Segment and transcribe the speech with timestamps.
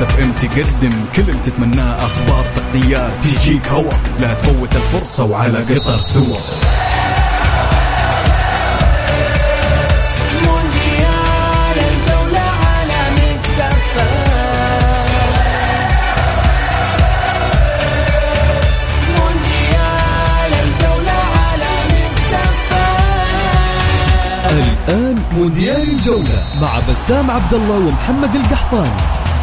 [0.00, 3.92] تستناه Mix FM تقدم كل اللي تتمناه أخبار تغطيات تجيك هوا.
[4.20, 6.36] لا تفوت الفرصة وعلى قطر سوا.
[13.10, 14.00] Mix FM
[21.92, 22.72] Mix FM
[24.50, 29.29] الآن مونديال الجولة مع بسام عبد الله ومحمد القحطاني.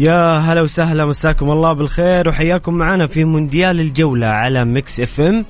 [0.00, 5.44] يا هلا وسهلا مساكم الله بالخير وحياكم معنا في مونديال الجولة على Mix FM.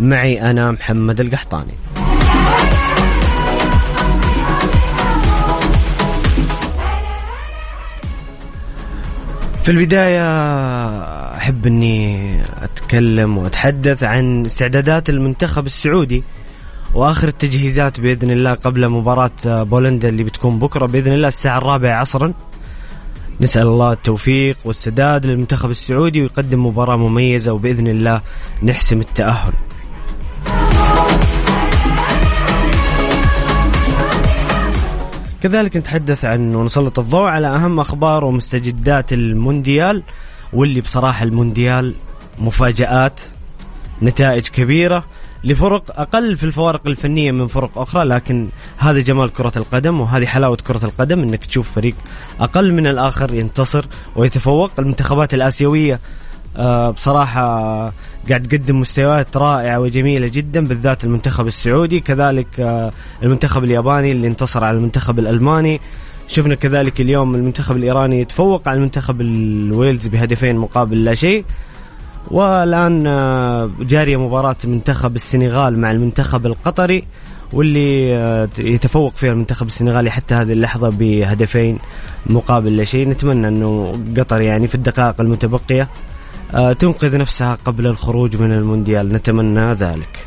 [0.00, 1.72] معي أنا محمد القحطاني.
[9.62, 10.26] في البداية
[11.36, 16.22] أحب أني أتكلم وأتحدث عن استعدادات المنتخب السعودي
[16.94, 22.32] وآخر التجهيزات بإذن الله قبل مباراة بولندا اللي بتكون بكرة بإذن الله الساعة الرابعة عصرا.
[23.40, 28.20] نسأل الله التوفيق والسداد للمنتخب السعودي ويقدم مباراة مميزة وبإذن الله
[28.62, 29.52] نحسم التأهل.
[35.42, 40.02] كذلك نتحدث عن ونسلط الضوء على أهم أخبار ومستجدات المونديال
[40.52, 41.94] واللي بصراحة المونديال
[42.38, 43.20] مفاجآت
[44.02, 45.04] نتائج كبيرة.
[45.44, 48.48] لفرق أقل في الفوارق الفنية من فرق أخرى لكن
[48.78, 51.94] هذا جمال كرة القدم وهذه حلاوة كرة القدم أنك تشوف فريق
[52.40, 53.84] أقل من الآخر ينتصر
[54.16, 54.70] ويتفوق.
[54.78, 56.00] المنتخبات الآسيوية
[56.56, 57.42] آه، بصراحة
[58.28, 62.00] قاعد تقدم مستويات رائعة وجميلة جدا بالذات المنتخب السعودي.
[62.00, 62.92] كذلك آه،
[63.22, 65.80] المنتخب الياباني اللي انتصر على المنتخب الألماني.
[66.28, 71.44] شفنا كذلك اليوم المنتخب الإيراني يتفوق على المنتخب الويلز بهدفين مقابل لا شيء.
[72.30, 77.04] والآن آه، جارية مباراة منتخب السنغال مع المنتخب القطري
[77.52, 81.78] واللي آه، يتفوق فيها المنتخب السنغالي حتى هذه اللحظة بهدفين
[82.26, 85.88] مقابل لا شيء نتمنى أنه قطر يعني في الدقائق المتبقية
[86.54, 89.08] آه، تنقذ نفسها قبل الخروج من المونديال.
[89.12, 90.26] نتمنى ذلك.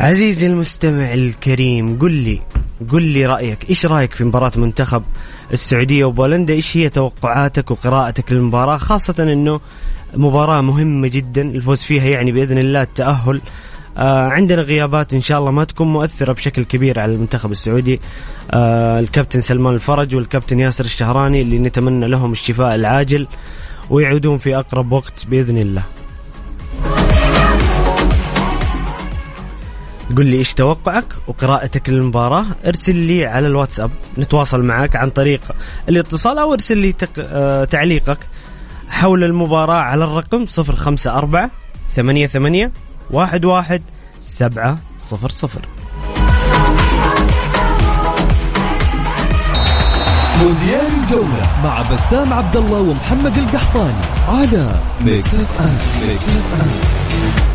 [0.00, 2.40] عزيزي المستمع الكريم قل لي
[2.92, 5.02] قل لي رأيك إيش رأيك في مباراة منتخب
[5.52, 9.60] السعودية وبولندا؟ إيش هي توقعاتك وقراءتك للمباراة؟ خاصة إنه
[10.14, 13.40] مباراة مهمة جدا الفوز فيها يعني بإذن الله التأهل.
[13.96, 18.00] آه عندنا غيابات إن شاء الله ما تكون مؤثرة بشكل كبير على المنتخب السعودي.
[18.50, 23.26] آه الكابتن سلمان الفرج والكابتن ياسر الشهراني اللي نتمنى لهم الشفاء العاجل
[23.90, 25.82] ويعودون في أقرب وقت بإذن الله.
[30.16, 32.46] قل لي إيش توقعك وقراءتك للمباراة.
[32.66, 35.40] ارسل لي على الواتساب نتواصل معك عن طريق
[35.88, 37.08] الاتصال أو ارسل لي تق...
[37.18, 38.18] آه تعليقك
[38.88, 41.50] حول المباراة على الرقم 054
[41.96, 42.72] 88
[43.14, 43.80] 11
[44.20, 44.78] 700
[50.40, 57.45] مونديال الجولة مع بسام عبد الله ومحمد القحطاني على Mix FM Mix FM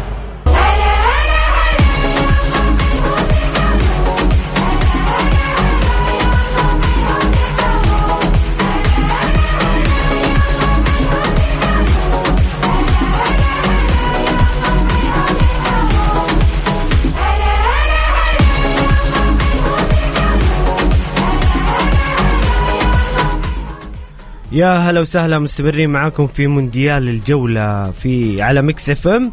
[24.51, 29.31] يا هلا وسهلا مستمرين معاكم في مونديال الجولة في على Mix FM.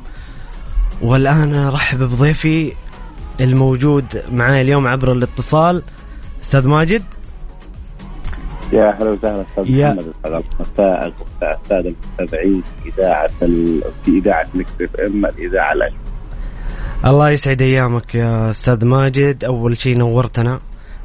[1.03, 2.73] والآن أرحب بضيفي
[3.41, 5.83] الموجود معاي اليوم عبر الاتصال
[6.43, 7.03] أستاذ ماجد.
[8.73, 10.43] يا هلا وسهلا أستاذ يا- محمد.
[11.43, 13.81] الساده المستمعين في إذاعة ال...
[14.05, 15.97] في إذاعة Mix FM الإذاعة الاشهر
[17.05, 19.45] الله يسعد أيامك يا أستاذ ماجد.
[19.45, 20.61] أول شيء نورتنا.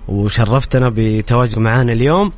[0.08, 2.32] وشرفتنا بتواجد معنا اليوم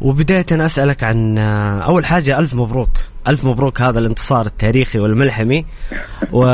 [0.00, 2.90] وبداية أسألك عن آه، أول حاجة ألف مبروك
[3.28, 5.64] ألف مبروك هذا الانتصار التاريخي والملحمي
[6.32, 6.44] و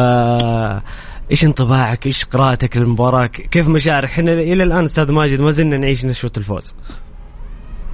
[1.30, 6.04] إيش انطباعك؟ إيش قراءتك للمباراة؟ كيف مشاعرك؟ إحنا إلى الآن أستاذ ماجد ما زلنا نعيش
[6.04, 6.74] نشوة الفوز.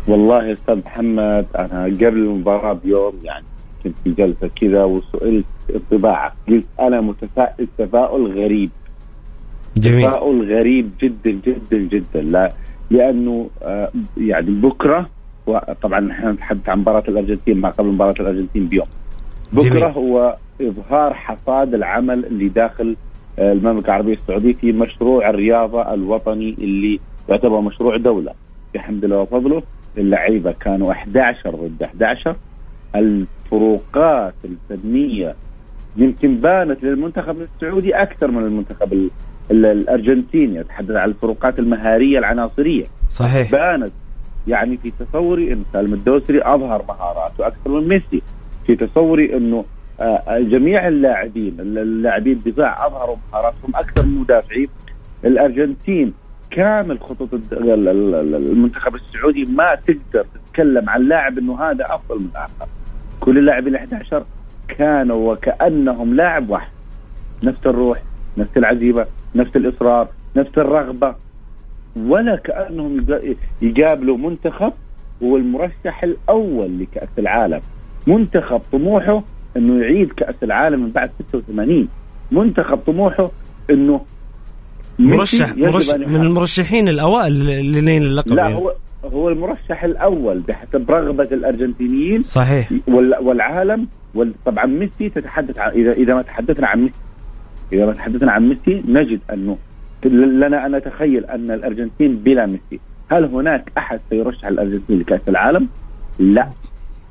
[0.08, 3.44] والله يا أستاذ محمد أنا قبل المباراة بيوم يعني
[3.84, 8.70] كنت في جلسة كذا وسئلت انطباعك قلت أنا متفائل تفاؤل غريب
[9.76, 10.08] جميل.
[10.08, 12.20] تفاؤل غريب جدا جدا جدا.
[12.22, 12.52] لا
[12.90, 15.08] لأنه آه، يعني بكرة
[15.82, 18.86] طبعا إحنا نتحدث عن مباراة الأرجنتين ما قبل مباراة الأرجنتين بيوم.
[19.52, 19.84] بكرة جميل.
[19.84, 22.96] هو إظهار حصاد العمل اللي داخل
[23.38, 28.32] آه، المملكة العربية السعودية في مشروع الرياضة الوطني اللي يعتبر مشروع دولة.
[28.74, 29.62] بحمد الله وفضله
[29.98, 32.36] اللعيبة كانوا 11 ضد 11
[32.96, 35.34] الفروقات الفنية
[35.96, 39.10] يمكن بانت للمنتخب السعودي أكثر من المنتخب ال- ال-
[39.50, 42.84] الارجنتيني اتحدث عن الفروقات المهارية العناصرية.
[43.10, 43.52] صحيح.
[43.52, 43.92] بانت
[44.48, 48.22] يعني في تصوري إن سالم الدوسري أظهر مهاراته أكثر من ميسي
[48.66, 49.64] في تصوري إنه
[50.00, 54.68] آه، جميع اللاعبين اللاعبين الدفاع أظهروا مهاراتهم أكثر من المدافعين.
[55.24, 56.12] الأرجنتين
[56.50, 62.66] كامل خطوط المنتخب السعودي ما تقدر تتكلم عن لاعب إنه هذا أفضل من الآخر.
[63.20, 64.24] كل اللاعبين ال 11
[64.68, 66.70] كانوا وكأنهم لاعب واحد.
[67.44, 68.02] نفس الروح
[68.38, 71.14] نفس العزيمة نفس الإصرار نفس الرغبة
[71.96, 74.72] ولا كأنهم يقا- يقابلوا منتخب
[75.22, 77.60] هو المرشح الأول لكأس العالم
[78.06, 79.22] منتخب طموحه
[79.56, 81.88] إنه يعيد كأس العالم من بعد 86
[82.32, 83.30] منتخب طموحه
[83.70, 84.00] إنه
[84.98, 86.16] مرشح, مرشح من.
[86.22, 88.54] المرشحين الأوائل نين اللقب لا يعني.
[88.54, 88.72] هو
[89.04, 95.92] هو المرشح الأول بحسب رغبة الأرجنتينيين صحيح وال- والعالم وال- طبعا ميسي تتحدث عن اذا
[95.92, 96.94] إذا ما تحدثنا عن ميسي
[97.72, 99.58] إذا ما تحدثنا عن ميسي نجد أنه
[100.04, 102.80] لنا أن نتخيل أن الأرجنتين بلا ميسي.
[103.10, 105.68] هل هناك أحد سيرشح الأرجنتين لكأس العالم؟
[106.18, 106.48] لا.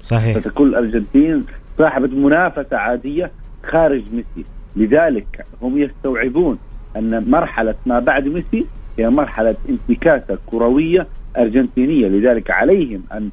[0.02, 0.40] صحيح.
[0.40, 1.46] ستكون الأرجنتين
[1.78, 3.31] صاحبة منافسة عادية
[3.63, 4.50] خارج ميسي.
[4.75, 6.57] لذلك هم يستوعبون
[6.96, 8.66] أن مرحلة ما بعد ميسي
[9.00, 11.07] هي مرحلة انتكاسة كروية
[11.38, 12.07] أرجنتينية.
[12.07, 13.30] لذلك عليهم أن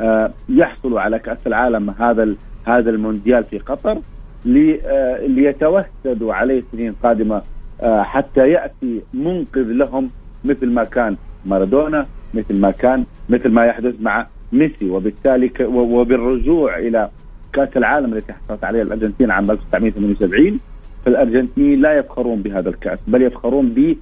[0.00, 2.34] آه، يحصلوا على كأس العالم هذا
[2.64, 3.98] هذا المونديال في قطر.
[5.28, 7.42] ليتوسدوا عليه سنين قادمة
[7.82, 10.10] آه، حتى يأتي منقذ لهم
[10.44, 11.16] مثل ما كان
[11.46, 17.08] مارادونا مثل ما كان مثل ما يحدث مع ميسي وبالتالي وبالرجوع إلى
[17.52, 20.60] كأس العالم التي حصلت عليها الأرجنتين عام 1978
[21.06, 23.96] فالارجنتين لا يفخرون بهذا الكأس بل يفخرون ب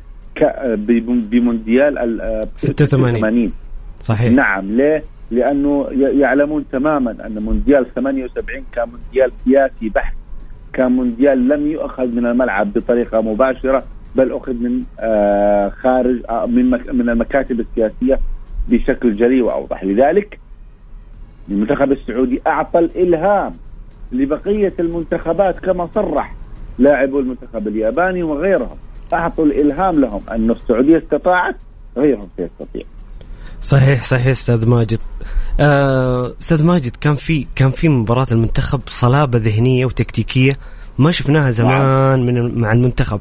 [1.31, 3.53] بمونديال ال- آه، 86.
[4.01, 10.15] صحيح نعم ليه؟ لأنه يعلمون تماما أن مونديال 78 كان مونديال سياسي بحت
[10.75, 13.85] كان مونديال لم يؤخذ من الملعب بطريقة مباشرة
[14.17, 18.21] بل أخذ من آه خارج آه من من المكاتب السياسية
[18.69, 19.85] بشكل جلي وأوضح.
[19.85, 20.39] لذلك
[21.49, 23.53] المنتخب السعودي أعطى الإلهام
[24.13, 26.35] لبقية المنتخبات كما صرح
[26.79, 28.77] لاعبو المنتخب الياباني وغيرهم.
[29.15, 31.57] أعطوا الإلهام لهم أن السعودية استطاعت
[31.97, 32.83] غيرهم سيستطيع.
[33.65, 34.99] صحيح صحيح أستاذ ماجد.
[35.61, 40.59] آه، أستاذ ماجد كان في كان في مباراة المنتخب صلابة ذهنية وتكتيكية
[40.99, 43.21] ما شفناها زمان من مع المنتخب.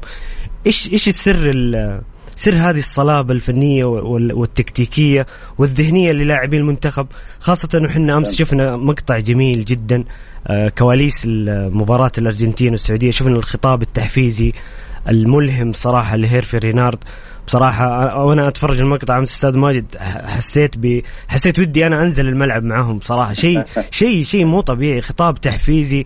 [0.66, 2.02] إيش إيش السر ال-
[2.36, 5.26] سر هذه الصلابة الفنية وال- والتكتيكية
[5.58, 7.06] والذهنية للاعبي المنتخب؟
[7.40, 10.04] خاصة انه إحنا أمس شفنا مقطع جميل جدا
[10.46, 13.10] آه، كواليس مباراة الأرجنتين والسعودية.
[13.10, 14.52] شفنا الخطاب التحفيزي
[15.08, 16.98] الملهم صراحة لهيرفي رينارد.
[17.46, 19.96] بصراحة وأنا أتفرج المقطع أمس أستاذ ماجد
[20.26, 25.40] حسيت ب حسيت ودي أنا أنزل الملعب معهم صراحة شيء شيء شيء مو طبيعي خطاب
[25.40, 26.04] تحفيزي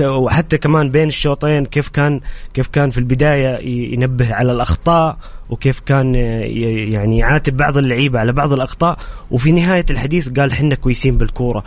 [0.00, 2.20] وحتى كمان بين الشوطين كيف كان
[2.54, 5.16] كيف كان في البداية ي- ينبه على الأخطاء
[5.50, 8.98] وكيف كان يعني يعاتب بعض اللعيبة على بعض الأخطاء.
[9.30, 11.64] وفي نهاية الحديث قال حنا كويسين بالكورة.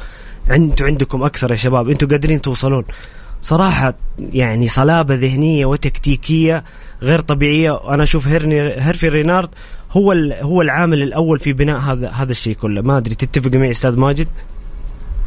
[0.52, 1.90] أنتوا عندكم أكثر يا شباب.
[1.90, 2.84] إنتوا قادرين توصلون.
[3.48, 3.94] صراحة
[4.34, 6.64] يعني صلابة ذهنية وتكتيكية
[7.02, 7.72] غير طبيعية.
[7.72, 9.50] وأنا أشوف هيرني هيرفي رينارد
[9.92, 10.12] هو
[10.42, 12.82] هو العامل الأول في بناء هذا هذا الشيء كله.
[12.82, 14.28] ما أدري تتفق معي أستاذ ماجد؟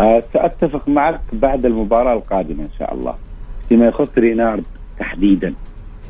[0.01, 3.15] آه، سأتفق معك بعد المباراة القادمة إن شاء الله.
[3.69, 4.65] فيما يخص رينارد
[4.99, 5.55] تحديدا.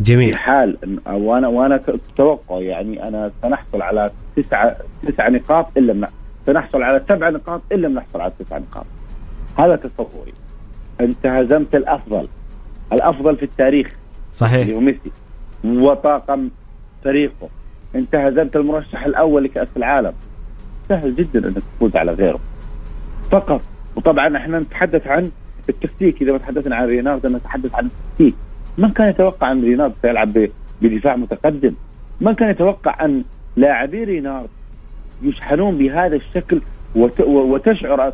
[0.00, 0.32] جميل.
[0.32, 0.76] في حال
[1.06, 1.80] وأنا وأنا
[2.14, 4.76] أتوقع يعني أنا سنحصل على تسعة
[5.06, 6.08] تسع نقاط الا
[6.46, 8.86] سنحصل على سبع نقاط الا لم نحصل على تسع نقاط.
[9.58, 10.32] هذا تصوري.
[11.00, 12.28] انت هزمت الأفضل.
[12.92, 13.86] الأفضل في التاريخ.
[13.86, 15.10] اللي صحيح هو ميسي.
[15.64, 16.48] وطاقم
[17.04, 17.48] فريقه.
[17.94, 20.12] انت هزمت المرشح الأول لكأس العالم.
[20.88, 22.40] سهل جدا أنك تفوز على غيره.
[23.30, 23.60] فقط.
[23.96, 25.30] وطبعا إحنا نتحدث عن
[25.68, 26.22] التكتيك.
[26.22, 28.34] إذا ما تحدثنا عن رينارد نتحدث عن التكتيك.
[28.78, 30.48] من كان يتوقع أن رينارد سيلعب
[30.82, 31.74] بدفاع متقدم؟
[32.20, 33.24] من كان يتوقع أن
[33.56, 34.48] لاعبي رينارد
[35.22, 36.60] يشحنون بهذا الشكل
[36.94, 38.12] وتشعر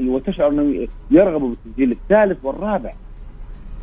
[0.00, 2.92] وتشعر إنه يرغبوا بالتسجيل الثالث والرابع.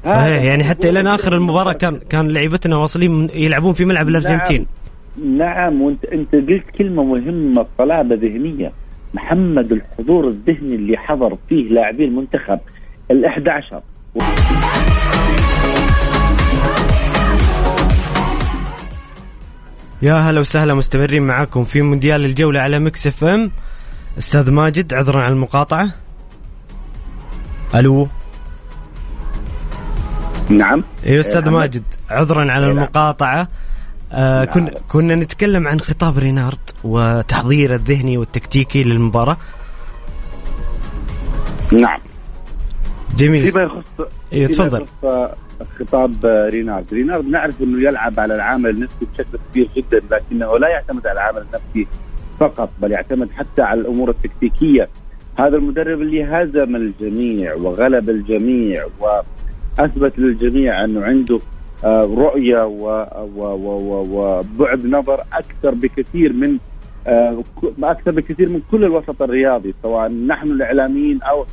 [0.05, 4.65] صحيح يعني حتى إلى آخر المباراة كان كان لعيبتنا واصلين يلعبون في ملعب الأرجنتين.
[5.17, 8.71] نعم, نعم وانت أنت قلت كلمة مهمة صلابه ذهنية.
[9.13, 12.59] محمد الحضور الذهني اللي حضر فيه لاعبي المنتخب
[13.11, 13.81] ال 11
[20.01, 23.51] يا هلا وسهلا مستمرين معاكم في مونديال الجولة على Mix FM.
[24.17, 25.89] أستاذ ماجد عذرا على المقاطعة.
[27.75, 28.07] ألو؟
[30.49, 30.83] نعم.
[31.05, 31.49] أيوه أستاذ.
[31.49, 32.77] ماجد عذرا على نعم.
[32.77, 33.47] المقاطعة.
[34.11, 34.53] آه نعم.
[34.53, 39.37] كنا كنا نتكلم عن خطاب رينارد وتحضيره الذهني والتكتيكي للمباراة.
[41.73, 41.99] نعم.
[43.17, 43.51] جميل.
[43.51, 44.85] فيما يخص أيوه تفضل.
[45.03, 45.35] آه،
[45.79, 46.93] خطاب آه، رينارد.
[46.93, 51.41] رينارد نعرف إنه يلعب على العامل النفسي بشكل كبير جدا لكنه لا يعتمد على العامل
[51.41, 51.87] النفسي
[52.39, 54.89] فقط بل يعتمد حتى على الأمور التكتيكية
[55.39, 61.39] هذا المدرب اللي هزم الجميع وغلب الجميع وأثبت للجميع أنه عنده
[61.85, 62.65] آه، رؤية
[63.35, 66.57] وبعد نظر أكثر بكثير من
[67.07, 67.43] آه،
[67.83, 71.45] أكثر بكثير من كل الوسط الرياضي سواء نحن الإعلاميين أو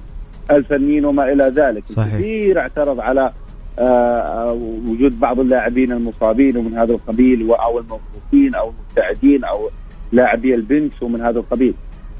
[0.50, 2.14] الفنيين وما إلى ذلك صحيح.
[2.14, 3.32] كثير اعترض على
[3.78, 4.52] آه،
[4.88, 9.70] وجود بعض اللاعبين المصابين ومن هذا القبيل أو الموقوفين أو المبتعدين أو
[10.12, 11.74] لاعبي البنش ومن هذا القبيل.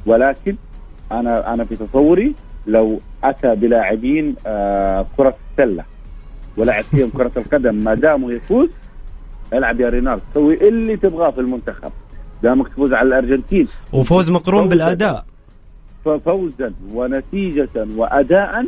[0.07, 0.57] ولكن
[1.13, 2.35] أنا أنا في تصوري
[2.67, 5.85] لو أتى بلاعبين آه، كرة السلة
[6.57, 8.69] ولعب فيهم كرة القدم ما داموا يفوز
[9.53, 11.93] العب يا رينارد سوي اللي تبغاه في المنتخب.
[12.43, 13.69] دامك تفوز على الأرجنتين.
[13.93, 15.25] وفوز مقرون بالأداء.
[16.05, 18.67] فوزا ونتيجة وأداء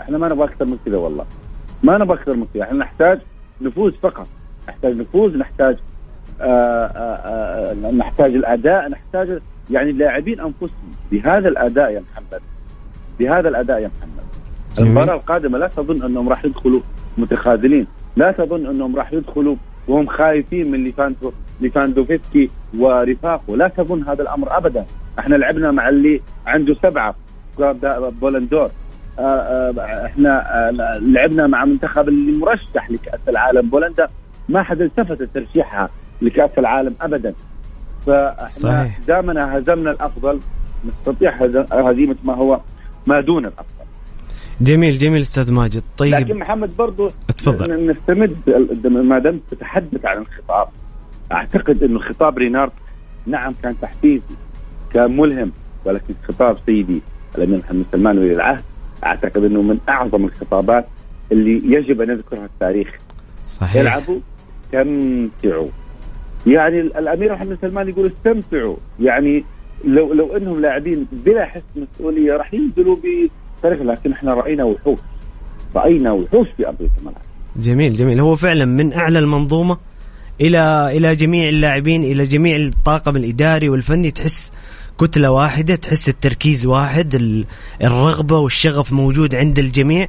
[0.00, 1.26] إحنا ما نبغى أكثر من كذا والله.
[1.82, 3.20] ما نبغى أكثر من كذا إحنا نحتاج
[3.60, 4.26] نفوز فقط.
[4.68, 5.76] نحتاج نفوز نحتاج
[7.96, 9.38] نحتاج الأداء نحتاج
[9.70, 10.90] يعني اللاعبين أنفسهم.
[11.12, 12.40] بهذا الأداء يا محمد.
[13.18, 14.24] بهذا الأداء يا محمد.
[14.76, 14.88] جميل.
[14.88, 16.80] المباراة القادمة لا تظن أنهم راح يدخلوا
[17.18, 17.86] متخاذلين.
[18.16, 19.56] لا تظن أنهم راح يدخلوا
[19.88, 23.56] وهم خايفين من ليفاندو ليفاندوفسكي ورفاقه.
[23.56, 24.84] لا تظن هذا الأمر أبدا.
[25.18, 27.14] إحنا لعبنا مع اللي عنده سبعة.
[28.20, 28.70] بولندور
[29.18, 33.70] آه، آه، إحنا آه، لعبنا مع منتخب اللي مرشح لكأس العالم.
[33.70, 34.08] بولندا
[34.48, 35.90] ما حد التفت ترشيحها.
[36.22, 37.34] لكأس العالم أبدا.
[38.06, 38.90] فإحنا.
[39.08, 40.40] دامنا هزمنا الأفضل
[40.86, 42.60] نستطيع هز- هزيمة ما هو
[43.06, 43.84] ما دون الأفضل.
[44.60, 45.82] جميل جميل أستاذ ماجد.
[46.00, 47.70] لكن طيب محمد برضو اتفضل.
[47.86, 48.36] ن- نستمد
[48.86, 50.68] ما دمت تتحدث عن الخطاب
[51.32, 52.72] أعتقد إنه خطاب رينارد
[53.26, 54.22] نعم كان تحفيزي
[54.92, 55.52] كان ملهم
[55.84, 57.02] ولكن خطاب سيدي
[57.38, 58.62] الأمير محمد سلمان ولي العهد
[59.04, 60.86] أعتقد إنه من أعظم الخطابات
[61.32, 62.88] اللي يجب أن يذكرها التاريخ.
[63.46, 63.76] صحيح.
[63.76, 64.20] يلعبوا
[64.64, 65.68] استمتعوا.
[66.48, 68.76] يعني ال- الأمير محمد سلمان يقول استمتعوا.
[69.00, 69.44] يعني
[69.84, 74.98] لو لو إنهم لاعبين بلا حس مسؤوليه راح ينزلوا بطريقة لكن إحنا رأينا وحوش.
[75.76, 77.22] رأينا وحوش في ارضيه الملعب.
[77.56, 78.20] جميل جميل.
[78.20, 79.78] هو فعلا من أعلى المنظومة
[80.40, 84.10] إلى إلى جميع اللاعبين إلى جميع الطاقم الإداري والفني.
[84.10, 84.52] تحس
[85.00, 87.44] كتلة واحدة تحس التركيز واحد ال-
[87.82, 90.06] الرغبة والشغف موجود عند الجميع.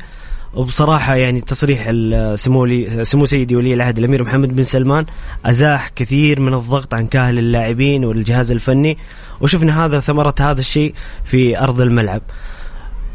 [0.54, 1.92] وبصراحة يعني تصريح
[2.36, 2.68] سمو
[3.04, 5.06] سمو سيدي ولي العهد الأمير محمد بن سلمان
[5.46, 8.98] أزاح كثير من الضغط عن كاهل اللاعبين والجهاز الفني
[9.42, 12.22] وشفنا هذا ثمرة هذا الشيء في أرض الملعب.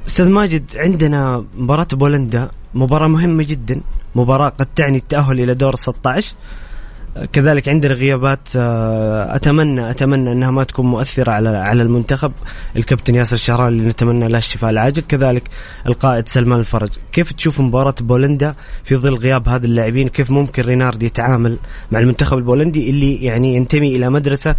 [0.06, 3.80] أستاذ ماجد عندنا مباراة بولندا مباراة مهمة جدا
[4.14, 6.34] مباراة قد تعني التأهل إلى دور 16
[7.32, 12.32] كذلك عندنا غيابات آه، أتمنى أتمنى إنها ما تكون مؤثرة على على المنتخب.
[12.76, 15.02] الكابتن ياسر الشهراني اللي نتمنى له الشفاء العاجل.
[15.02, 15.42] كذلك
[15.86, 16.88] القائد سلمان الفرج.
[17.12, 18.54] كيف تشوف مباراة بولندا
[18.84, 21.58] في ظل غياب هذا اللاعبين؟ كيف ممكن رينارد يتعامل
[21.92, 24.54] مع المنتخب البولندي اللي يعني ينتمي إلى مدرسة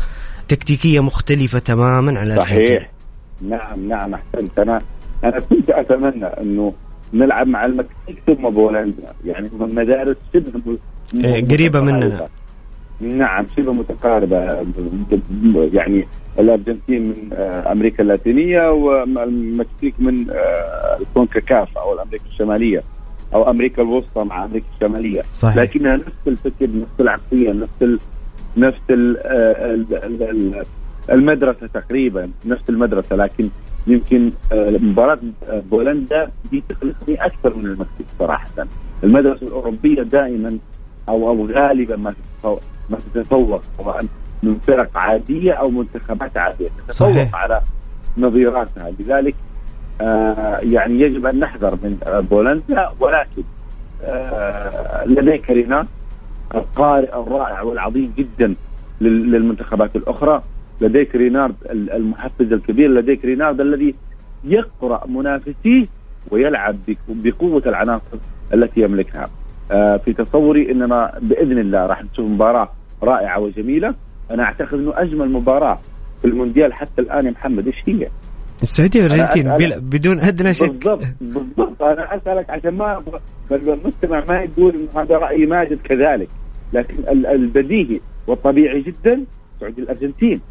[0.47, 2.65] تكتيكية مختلفة تماما الأرجنتين.
[2.65, 2.91] صحيح.
[3.41, 4.59] نعم نعم أحسنت.
[4.59, 4.81] أنا
[5.23, 6.73] أنا كنت أتمنى إنه
[7.13, 9.13] نلعب مع المكسيك ثم بولندا.
[9.25, 10.77] يعني من مدارس شبه
[11.13, 11.79] إيه، متقاربة.
[11.79, 12.27] مننا.
[12.99, 14.65] نعم شبه متقاربة.
[15.73, 16.07] يعني
[16.39, 22.83] الأرجنتين من آه، أمريكا اللاتينية والمكسيك من آه، الكونكاكاف أو الأمريكا الشمالية
[23.33, 25.21] أو أمريكا الوسطى مع أمريكا الشمالية.
[25.21, 25.57] صحيح.
[25.57, 27.99] لكنها نفس الفكر نفس العقلية نفس ال...
[28.57, 29.17] نفس ال...
[29.17, 29.85] آه، ال...
[30.03, 30.23] ال...
[30.23, 30.63] ال...
[31.11, 33.15] المدرسة تقريبا نفس المدرسة.
[33.15, 33.49] لكن
[33.87, 35.19] يمكن مباراة
[35.71, 38.49] بولندا دي تخلصني أكثر من المكسيك صراحة.
[39.03, 40.57] المدرسة الأوروبية دائما
[41.09, 42.13] أو أو غالبا ما
[42.89, 44.05] ما تتفوق سواء
[44.43, 47.35] من فرق عادية أو منتخبات عادية تتفوق صحيح.
[47.35, 47.61] على
[48.17, 48.91] نظيراتها.
[48.99, 49.35] لذلك
[50.01, 53.43] آه يعني يجب أن نحذر من آه، بولندا ولكن
[54.03, 55.85] آه لديك رينات
[56.55, 58.55] القارئ الرائع والعظيم جدا
[59.01, 60.43] لل- للمنتخبات الأخرى.
[60.81, 63.95] لديك رينارد ال- المحفز الكبير لديك رينارد الذي
[64.43, 65.85] يقرأ منافسيه
[66.31, 66.75] ويلعب
[67.07, 68.17] بقوة العناصر
[68.53, 69.29] التي يملكها.
[70.05, 72.67] في تصوري اننا بإذن الله راح نشوف مباراة
[73.03, 73.95] رائعة وجميلة.
[74.31, 75.79] أنا أعتقد إنه أجمل مباراة
[76.21, 78.07] في المونديال حتى الآن يا محمد إيش هي؟
[78.61, 80.69] السعودية والأرجنتين بلا- بدون ادنى شك.
[80.69, 81.81] بالضبط بالضبط.
[81.83, 83.03] أنا أسألك عشان ما
[83.51, 86.27] المستمع ما يقول إنه هذا رأي ماجد كذلك.
[86.73, 89.23] لكن ال- البديهي والطبيعي جدا
[89.59, 90.41] سعودي الأرجنتين.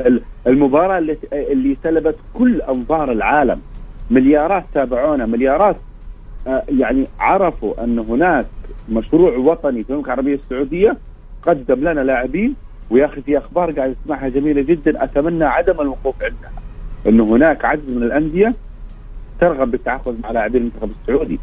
[0.00, 3.60] ال- المباراة اللي اللي سلبت كل أنظار العالم.
[4.10, 5.80] مليارات تابعونا مليارات آه،
[6.68, 8.46] يعني عرفوا أن هناك
[8.92, 10.96] مشروع وطني في المملكة العربية السعودية
[11.42, 12.54] قدم لنا لاعبين
[12.90, 16.52] ويا أخي في أخبار قاعد اسمعها جميلة جدا أتمنى عدم الوقوف عندها.
[17.06, 18.54] انه هناك عدد من الأندية
[19.40, 21.38] ترغب بالتعاقد مع لاعبين المنتخب السعودي.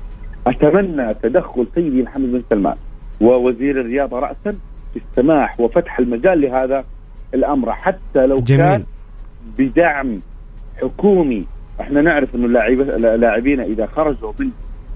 [0.47, 2.75] أتمنى تدخل سيدي محمد بن سلمان
[3.21, 4.57] ووزير الرياضة راسا
[4.93, 6.83] في السماح وفتح المجال لهذا
[7.33, 8.61] الأمر حتى لو جميل.
[8.61, 8.83] كان
[9.57, 10.19] بدعم
[10.81, 11.45] حكومي.
[11.81, 14.49] إحنا نعرف إنه اللاعب- لاعبين إذا خرجوا من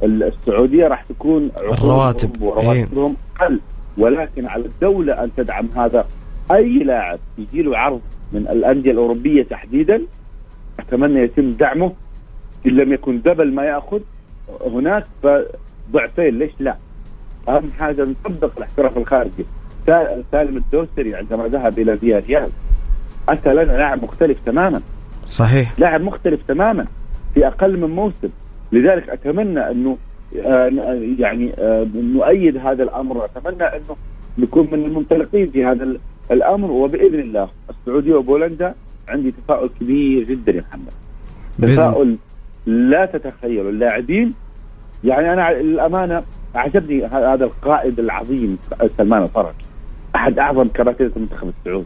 [0.04, 2.42] السعودية راح تكون الرواتب.
[2.42, 3.60] ورواتبهم أقل.
[3.98, 6.06] ولكن على الدولة أن تدعم هذا
[6.52, 8.02] أي لاعب يجي له عرض
[8.34, 10.02] من الأندية الأوروبية تحديدا
[10.80, 11.92] أتمنى يتم دعمه.
[12.66, 14.00] إن لم يكن دبل ما يأخذ
[14.66, 16.76] هناك فضعفين ليش لا؟
[17.50, 19.46] أهم حاجة نطبق الاحتراف الخارجي.
[19.88, 22.50] سا- سالم الدوسري عندما ذهب إلى فيا ريال
[23.30, 24.82] اتى لنا لاعب مختلف تماما.
[25.28, 25.80] صحيح.
[25.80, 26.86] لاعب مختلف تماما
[27.34, 28.30] في أقل من موسم.
[28.72, 29.98] لذلك أتمنى أنه
[30.46, 30.70] آه،
[31.20, 33.96] يعني آه، نؤيد هذا الأمر واتمنى أنه
[34.38, 36.00] نكون من المنطلقين في هذا ال-
[36.32, 38.74] الأمر وبإذن الله السعودية وبولندا
[39.08, 40.92] عندي تفاؤل كبير جدا يا محمد.
[41.76, 42.18] تفاؤل
[42.66, 44.34] لا تتخيل اللاعبين
[45.04, 46.24] يعني أنا للامانه
[46.56, 48.58] أعجبني ه- هذا القائد العظيم
[48.98, 49.54] سلمان الفرج
[50.16, 51.86] أحد أعظم كباتنه المنتخب السعودي.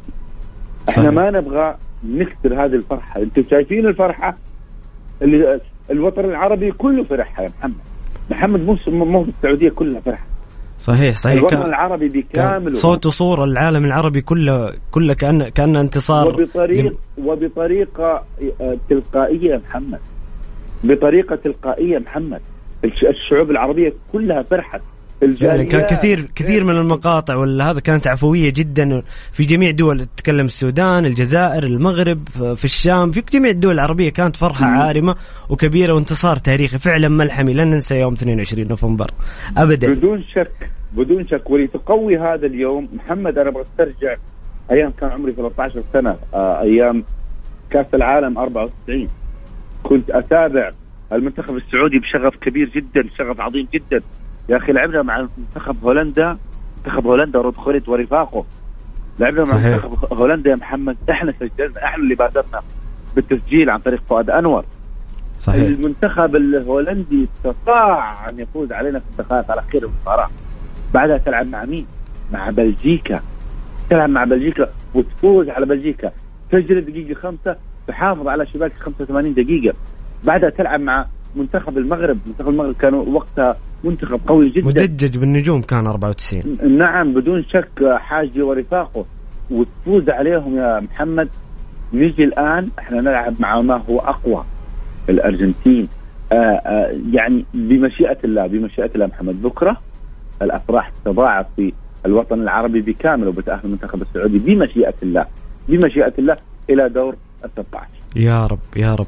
[0.90, 1.16] إحنا صحيح.
[1.16, 3.22] ما نبغى نكسر هذه الفرحة.
[3.22, 4.38] أنتم شايفين الفرحة
[5.22, 5.60] اللي
[5.92, 7.76] الوطن العربي كله فرحها يا محمد.
[8.32, 10.26] محمد مو مو السعودية كلها فرحه
[10.80, 11.38] صحيح صحيح.
[11.38, 16.28] الوطن كان العربي كان بكامله صوت وصورة العالم العربي كله كله كأنه كأنه انتصار.
[16.28, 18.24] وبطريق وبطريقة
[18.62, 20.00] آه، تلقائية محمد.
[20.84, 22.42] بطريقة تلقائية محمد.
[22.86, 24.82] الش- الشعوب العربية كلها فرحت.
[25.22, 30.06] فعلا الجاليات كان كثير كثير من المقاطع ولا هذا كانت عفوية جدا في جميع دول.
[30.06, 34.74] تتكلم السودان، الجزائر، المغرب، في الشام، في جميع الدول العربية كانت فرحة مم.
[34.74, 35.16] عارمة
[35.50, 36.78] وكبيرة وانتصار تاريخي.
[36.78, 39.08] فعلا ملحمي لن ننسى يوم 22 نوفمبر.
[39.58, 39.94] ابدا.
[39.94, 41.50] بدون شك بدون شك.
[41.50, 44.16] ولتقوي هذا اليوم محمد أنا أبغى أسترجع
[44.72, 46.16] أيام كان عمري 13 سنة.
[46.34, 47.04] آه، أيام
[47.70, 49.08] كأس العالم 94
[49.84, 50.72] كنت أتابع
[51.14, 54.02] المنتخب السعودي بشغف كبير جدا شغف عظيم جدا.
[54.52, 56.38] يا أخي لعبنا مع منتخب هولندا.
[56.78, 58.46] منتخب هولندا رود خوليت ورفاقه.
[59.20, 59.70] لعبنا مع.
[59.70, 60.98] منتخب هولندا يا محمد.
[61.10, 62.62] إحنا سجلنا إحنا اللي بادرنا
[63.16, 64.66] بالتسجيل عن طريق فؤاد أنور.
[65.40, 65.62] صحيح.
[65.62, 70.30] المنتخب الهولندي استطاع أن يفوز علينا في الدقائق الأخيرة المباراة.
[70.94, 71.86] بعدها تلعب مع مين؟
[72.34, 73.22] مع بلجيكا.
[73.90, 76.12] تلعب مع بلجيكا وتفوز على بلجيكا.
[76.52, 77.56] تجري دقيقة خمسة
[77.88, 79.76] تحافظ على شباك 85 دقيقة.
[80.24, 82.18] بعدها تلعب مع منتخب المغرب.
[82.28, 84.68] منتخب المغرب كانوا وقتها منتخب قوي جدا.
[84.68, 89.06] مدجج بالنجوم كان 94 نعم بدون شك حاجي ورفاقه.
[89.52, 91.30] وتفوز عليهم يا محمد.
[91.94, 94.46] نجي الآن إحنا نلعب مع ما هو أقوى
[95.10, 95.88] الأرجنتين.
[96.32, 99.42] آآ آآ يعني بمشيئة الله بمشيئة الله محمد.
[99.42, 99.78] بكرة
[100.42, 101.74] الأفراح تتضاعف في
[102.06, 105.26] الوطن العربي بكامل وبتأهل المنتخب السعودي بمشيئة الله
[105.70, 106.38] بمشيئة الله
[106.70, 107.16] إلى دور
[107.46, 109.08] ال 16 يا رب يا رب.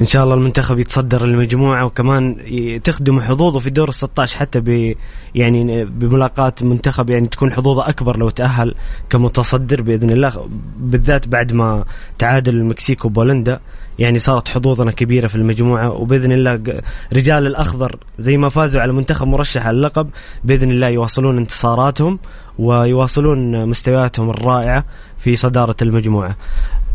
[0.00, 2.36] إن شاء الله المنتخب يتصدر المجموعه وكمان
[2.84, 4.94] تخدم حظوظه في دور ال 16 حتى ب
[5.34, 8.74] يعني بملاقاة منتخب يعني تكون حظوظه أكبر لو تأهل
[9.10, 11.84] كمتصدر بإذن الله بالذات بعد ما
[12.18, 13.60] تعادل المكسيك وبولندا
[13.98, 19.26] يعني صارت حظوظنا كبيرة في المجموعة وبإذن الله رجال الأخضر زي ما فازوا على منتخب
[19.26, 20.08] مرشح على اللقب
[20.44, 22.18] بإذن الله يواصلون انتصاراتهم
[22.58, 24.84] ويواصلون مستوياتهم الرائعة
[25.18, 26.36] في صدارة المجموعة.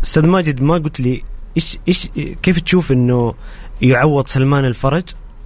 [0.04, 1.22] أستاذ ماجد ما قلت لي
[1.56, 2.08] إيش إيش
[2.42, 3.34] كيف تشوف إنه
[3.82, 5.02] يعوض سلمان الفرج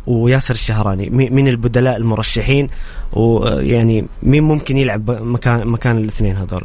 [0.06, 2.68] وياسر الشهراني؟ مين البدلاء المرشحين؟
[3.12, 6.62] ويعني مين ممكن يلعب مكان مكان الاثنين هذول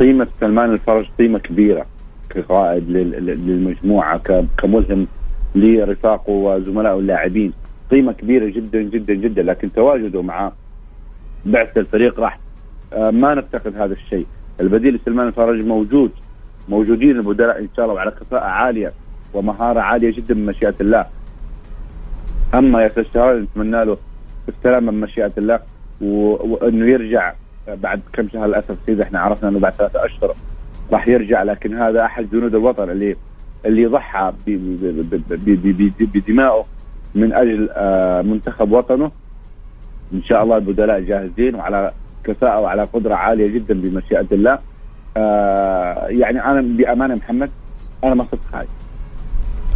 [0.00, 1.86] قيمة سلمان الفرج قيمة كبيرة
[2.30, 5.06] كقائد لل- لل- للمجموعة ك- كملهم
[5.54, 7.52] لرفاقه وزملائه اللاعبين
[7.90, 10.52] قيمة كبيرة جدا جدا جدا لكن تواجده مع
[11.46, 12.38] بعثه الفريق راح
[12.92, 14.26] آه، ما نفتقد هذا الشيء.
[14.60, 16.10] البديل لسلمان الفرج موجود.
[16.68, 18.92] موجودين البدلاء ان شاء الله وعلى كفاءه عاليه
[19.34, 21.06] ومهاره عاليه جدا من مشيئه الله
[22.54, 23.96] اما ياسر الشهراني نتمنى له
[24.48, 25.60] السلامه من مشيئه الله
[26.00, 27.32] وانه يرجع
[27.68, 30.34] بعد كم شهر للاسف سيدي إحنا عرفنا انه بعد ثلاثة اشهر
[30.92, 33.16] راح يرجع لكن هذا احد جنود الوطن اللي
[33.66, 34.32] اللي ضحى
[36.00, 36.64] بدمائه
[37.14, 39.10] من أجل آه، منتخب وطنه
[40.14, 41.92] ان شاء الله البدلاء جاهزين وعلى
[42.24, 44.58] كفاءه وعلى قدره عاليه جدا بمشيئه الله
[45.18, 47.50] آه، يعني أنا بأمانة محمد
[48.04, 48.68] أنا ما صرت خايف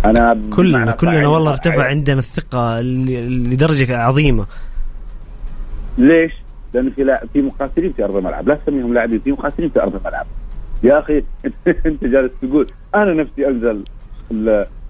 [0.04, 1.84] أنا كلنا كلنا والله ارتفع.
[1.84, 4.46] عندنا الثقة لدرجة عظيمة
[5.98, 6.32] ليش؟
[6.74, 9.94] لأن في لا في مقاتلين في أرض الملعب، لا تسميهم لاعبين في مقاتلين في أرض
[9.96, 10.26] الملعب.
[10.82, 11.18] يا أخي
[11.86, 13.84] أنت جالس تقول أنا نفسي أنزل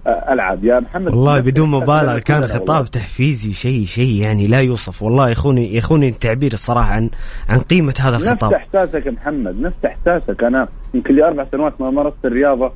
[0.07, 0.63] ألعب.
[0.65, 2.19] يا محمد والله بدون مبالغة.
[2.19, 5.03] كان خطاب تحفيزي شيء شيء يعني لا يوصف.
[5.03, 7.09] والله يخوني يخوني التعبير الصراحة عن
[7.49, 8.53] عن قيمة هذا نفس الخطاب.
[8.53, 10.43] إحساسك يا محمد نفس إحساسك.
[10.43, 12.71] أنا يمكن لي أربع سنوات ما مارست الرياضة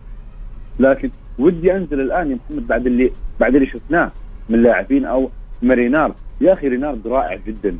[0.79, 1.09] لكن
[1.39, 4.11] ودي أنزل الآن يا محمد بعد اللي بعد اللي شفناه
[4.49, 5.29] من لاعبين أو
[5.61, 7.77] مرينار يا أخي رينارد رائع جدا.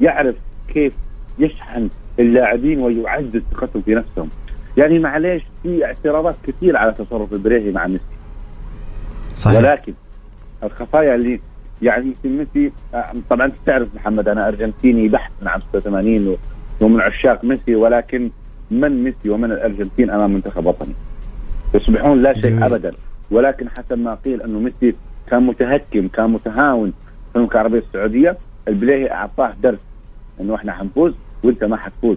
[0.00, 0.34] يعرف
[0.74, 0.92] كيف
[1.38, 4.28] يشحن اللاعبين ويعزز ثقتهم في نفسهم.
[4.76, 8.04] يعني معليش في اعتراضات كثير على تصرف البريهي مع ميسي
[9.38, 9.58] صحيح.
[9.58, 9.92] ولكن
[10.62, 11.40] الخفايا اللي
[11.82, 16.36] يعني ميسي آه، طبعا أنت تعرف محمد أنا أرجنتيني بحت من عام 86 و-
[16.80, 18.30] ومن عشاق ميسي ولكن
[18.70, 20.94] من ميسي ومن الأرجنتين أمام منتخب وطني؟
[21.74, 22.62] يصبحون لا شيء جميل.
[22.62, 22.92] ابدا.
[23.30, 24.94] ولكن حسب ما قيل أنه ميسي
[25.30, 26.92] كان متهكم كان متهاون
[27.32, 28.36] في المملكة العربية السعودية
[28.68, 29.78] البليهي أعطاه درس
[30.40, 32.16] أنه إحنا حنفوز وأنت ما حتفوز.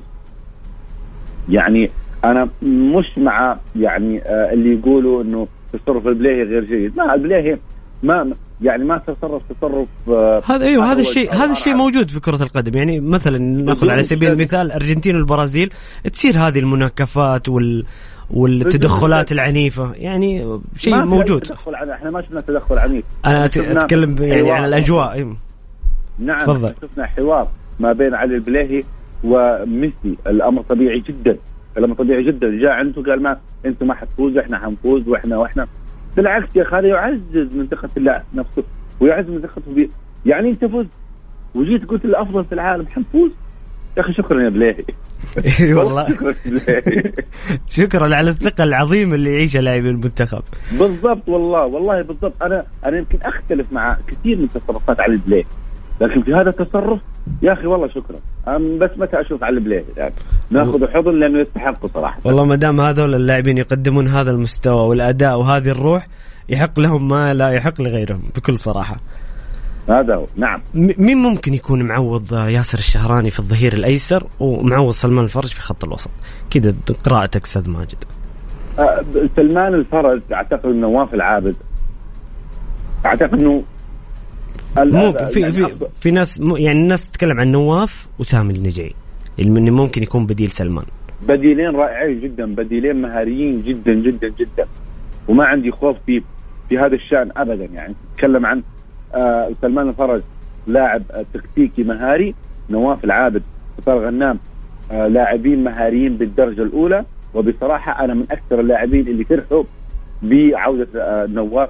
[1.50, 1.92] يعني
[2.24, 7.58] أنا مش مع يعني آه اللي يقولوا أنه تصرف البليهي غير جيد لا البليهي
[8.04, 11.76] ما يعني ما تصرف تصرف آه هذا أيوه هذا الشيء هذا الشيء.
[11.76, 14.32] موجود في كرة القدم يعني مثلا نأخذ على سبيل.
[14.32, 15.70] المثال الارجنتين والبرازيل
[16.14, 17.86] تصير هذه المناكفات وال
[18.32, 19.32] والتدخلات.
[19.32, 21.94] العنيفة يعني شيء ما موجود تدخل عنيف.
[21.94, 24.52] إحنا ما شفنا تدخل عنيف أنا أتكلم يعني.
[24.52, 25.38] عن الأجواء أيوة.
[26.20, 26.74] نعم تفضل.
[26.82, 27.48] شفنا حوار
[27.80, 28.84] ما بين علي البليهي
[29.24, 31.38] وميسي الأمر طبيعي جدا
[31.78, 32.60] الامر طبيعي جدا.
[32.62, 35.68] جاء عنده قال ما أنتم ما حتفوزوا إحنا حنفوز وإحنا وإحنا.
[36.18, 38.64] بالعكس يا أخي هذا يعزز من ثقه اللاعب نفسه
[39.00, 39.90] ويعزز من ثقته بي
[40.26, 40.90] يعني انت فزت
[41.56, 43.32] وجيت قلت الأفضل في العالم حنفوز.
[43.98, 44.86] يا أخي شكرا يا بليهي.
[45.60, 46.08] إي والله.
[47.70, 48.16] شكرا بليهي.
[48.18, 50.42] على الثقة العظيمه اللي يعيشها لاعبي المنتخب.
[50.80, 52.44] بالضبط والله والله بالضبط.
[52.44, 55.44] أنا أنا يمكن أختلف مع كثير من تصرفات علي البليه
[56.02, 57.00] لكن في هذا التصرف
[57.42, 58.18] يا أخي والله شكرا.
[58.48, 60.14] أم بس متى أشوف علي البليه يعني
[60.50, 62.20] ناخذ حضن لأنه يستحقه صراحة.
[62.26, 66.08] والله ما دام هذول اللاعبين يقدمون هذا المستوى والأداء وهذه الروح
[66.50, 68.98] يحق لهم ما لا يحق لغيرهم بكل صراحة.
[69.90, 70.26] هذا هو.
[70.36, 70.62] نعم.
[70.74, 76.10] مين ممكن يكون معوض ياسر الشهراني في الظهير الأيسر ومعوض سلمان الفرج في خط الوسط؟
[76.50, 76.74] كذا
[77.06, 78.04] قراءتك أستاذ ماجد.
[78.80, 79.04] آه،
[79.36, 81.56] سلمان الفرج أعتقد إنه نواف العابد.
[83.06, 83.64] أعتقد إنه
[84.78, 88.94] ال- في يعني في أفضل- في ناس يعني الناس تتكلم عن نواف وسامي النجعي
[89.40, 90.86] اللي ممكن يكون بديل سلمان.
[91.28, 94.66] بديلين رائعين جدا بديلين مهاريين جدا جدا جدا.
[95.28, 96.22] وما عندي خوف في
[96.70, 98.64] في هذا الشأن ابدا يعني تتكلم عن
[99.16, 100.22] آه سلمان الفرج
[100.68, 101.04] لاعب
[101.34, 102.36] تكتيكي مهاري
[102.70, 103.44] نواف العابد
[103.78, 104.40] وطارق غنام
[104.92, 107.06] آه لاعبين مهاريين بالدرجة الأولى.
[107.34, 109.64] وبصراحة أنا من أكثر اللاعبين اللي فرحوا
[110.24, 111.70] بعودة آه نواف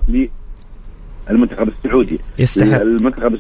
[1.32, 2.20] للمنتخب السعودي.
[2.40, 2.82] يستحق.
[2.82, 3.38] المنتخب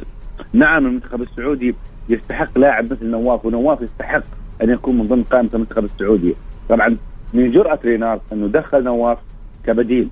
[0.54, 1.76] نعم المنتخب السعودي
[2.10, 4.24] يستحق لاعب مثل نواف ونواف يستحق
[4.64, 6.36] أن يكون من ضمن قائمة المنتخب السعودي.
[6.70, 6.98] طبعا
[7.34, 9.18] من جرأة رينارد أنه دخل نواف
[9.66, 10.10] كبديل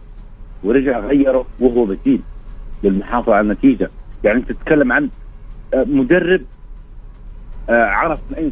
[0.63, 2.21] ورجع غيره وهو بديل
[2.83, 3.89] للمحافظة على النتيجة.
[4.23, 5.09] يعني تتكلم عن
[5.73, 6.41] آه، مدرب
[7.69, 8.51] آه، عرف من أين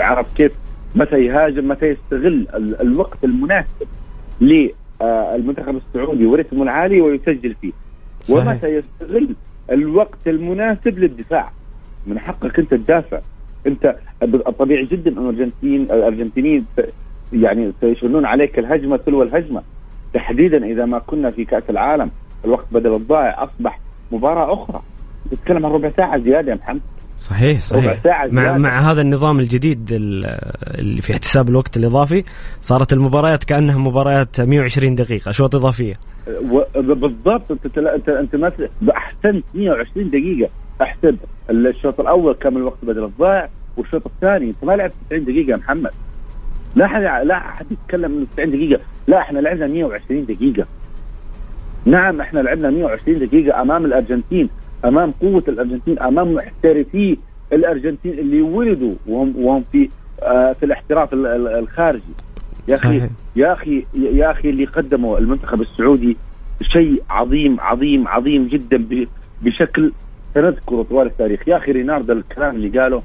[0.00, 0.52] عرف كيف
[0.94, 3.86] متى يهاجم متى يستغل ال- الوقت المناسب
[5.02, 7.72] للمنتخب السعودي ورتمه العالي ويسجل فيه.
[8.18, 8.46] صحيح.
[8.46, 9.34] ومتى يستغل
[9.70, 11.50] الوقت المناسب للدفاع.
[12.06, 13.20] من حقك أنت تدافع.
[13.66, 16.66] أنت الطبيعي جدا أن الارجنتين الارجنتينيين
[17.32, 19.62] يعني سيشنون عليك الهجمة تلو الهجمة.
[20.14, 22.10] تحديدا إذا ما كنا في كأس العالم
[22.44, 23.80] الوقت بدل الضائع أصبح
[24.12, 24.82] مباراة أخرى.
[25.30, 26.80] تتكلم عن ربع ساعة زيادة يا محمد.
[27.20, 28.58] صحيح ربع صحيح ساعة مع زيادة.
[28.58, 30.24] مع هذا النظام الجديد ال-
[30.80, 32.24] اللي في احتساب الوقت الإضافي
[32.60, 35.94] صارت المباريات كأنها مباريات 120 دقيقة أشواط إضافية.
[36.50, 37.50] و- بالضبط.
[37.50, 38.52] أنت انت أنت ما
[38.96, 40.50] احسنت 120 دقيقة.
[40.82, 41.16] أحسب.
[41.50, 45.90] الشوط الأول كم الوقت بدل الضائع والشوط الثاني أنت ما لعبت 90 دقيقة يا محمد.
[46.76, 48.80] لا احد لا أحد يتكلم من 90 دقيقة.
[49.06, 50.66] لا إحنا لعبنا 120 دقيقة.
[51.86, 54.48] نعم إحنا لعبنا 120 دقيقة أمام الأرجنتين.
[54.84, 57.16] أمام قوة الأرجنتين أمام محترفي
[57.52, 59.88] الأرجنتين اللي ولدوا وهم وهم في
[60.22, 62.02] آه في الاحتراف ال- ال- الخارجي.
[62.68, 63.10] يا أخي صحيح.
[63.36, 66.16] يا أخي يا أخي اللي قدمه المنتخب السعودي
[66.62, 68.84] شيء عظيم عظيم عظيم جدا
[69.42, 69.92] بشكل
[70.34, 71.48] سنذكره طوال التاريخ.
[71.48, 73.02] يا أخي رينارد الكلام اللي قاله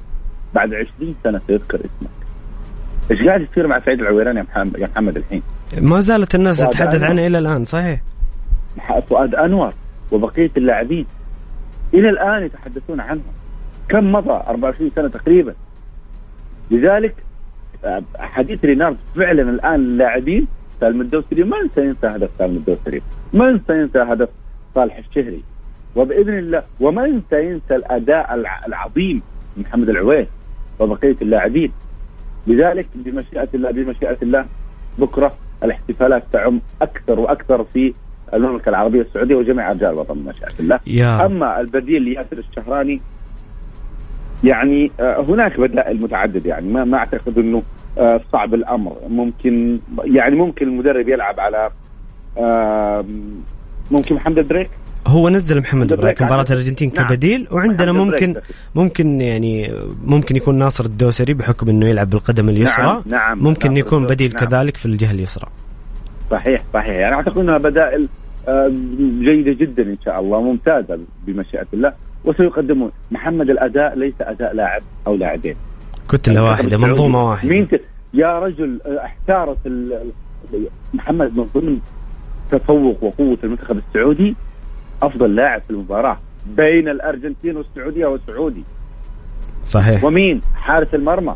[0.54, 2.10] بعد 20 سنة سيذكر اسمك
[3.10, 5.42] إيش قاعد يصير مع سعيد العويراني يا محمد يا محمد الحين؟
[5.80, 8.00] ما زالت الناس تتحدث عنه إلى الآن صحيح.
[9.08, 9.72] فؤاد انور
[10.12, 11.06] وبقية اللاعبين.
[11.96, 13.20] إلى الآن يتحدثون عنه
[13.88, 15.54] كم مضى؟ 24 سنة تقريبا.
[16.70, 17.14] لذلك
[17.84, 20.46] آه، حديث رينارد فعلا الآن اللاعبين
[20.80, 23.02] سالم الدوسري من سينسى هدف سالم الدوسري.
[23.32, 24.28] من سينسى هدف
[24.74, 25.42] صالح الشهري.
[25.96, 29.22] وبإذن الله ومن سينسى الأداء الع- العظيم
[29.56, 30.26] محمد العويس
[30.78, 31.72] وبقية اللاعبين.
[32.46, 34.46] لذلك بمشيئة الله بمشيئة الله
[34.98, 35.32] بكرة
[35.62, 37.94] الاحتفالات تعم أكثر وأكثر في
[38.34, 40.80] المملكة العربية السعودية وجميع أرجاء الوطن بمشيئه الله.
[40.86, 43.00] يا أما البديل لياسر الشهراني
[44.44, 47.62] يعني آه، هناك بدائل متعددة يعني ما ما أعتقد إنه
[47.98, 51.70] آه، صعب الأمر ممكن يعني ممكن المدرب يلعب على
[53.90, 54.70] ممكن محمد دريك
[55.06, 56.44] هو نزل محمد بريك مباراة.
[56.50, 57.06] الأرجنتين نعم.
[57.06, 58.34] كبديل وعندنا ممكن.
[58.74, 59.72] ممكن يعني
[60.04, 63.38] ممكن يكون ناصر الدوسري بحكم إنه يلعب بالقدم اليسرى نعم، نعم.
[63.38, 64.48] ممكن ناصر يكون بديل نعم.
[64.48, 65.48] كذلك في الجهة اليسرى
[66.30, 66.94] صحيح صحيح.
[66.96, 68.08] يعني أعتقد إنها بدائل
[68.48, 68.68] آه،
[69.20, 71.92] جيدة جدا إن شاء الله ممتازة بمشيئة الله.
[72.24, 72.90] وسيقدمون.
[73.10, 75.56] محمد الأداء ليس أداء لاعب أو لاعبين.
[76.08, 77.50] كتلة واحدة منظومة واحدة.
[77.50, 77.80] مين ت...
[78.14, 79.58] يا رجل آه، احتارت
[80.94, 81.78] محمد من ضمن
[82.50, 84.36] تفوق وقوة المنتخب السعودي
[85.02, 86.18] أفضل لاعب في المباراة
[86.56, 88.64] بين الأرجنتين والسعودية والسعودي
[89.64, 90.04] صحيح.
[90.04, 91.34] ومين؟ حارس المرمى.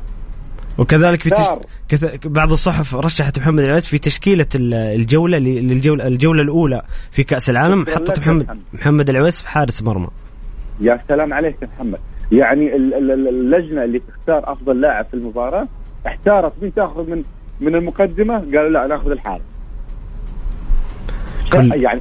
[0.81, 1.45] وكذلك في تش...
[1.89, 2.27] كث...
[2.27, 7.51] بعض الصحف رشحت محمد العز في تشكيلة ال- الجولة ل- للجولة الجولة الأولى في كأس
[7.51, 9.11] العالم حطت محمد محمد.
[9.11, 10.09] العويس حارس مرمى.
[10.81, 11.99] يا سلام عليك يا محمد.
[12.33, 15.69] يعني ال- ال- ال- اللجنة اللي تختار أفضل لاعب في المباراة
[16.07, 17.23] احتارت مين تأخذ من
[17.61, 19.43] من المقدمة؟ قالوا لا نأخذ الحارس.
[21.53, 22.01] كل- يعني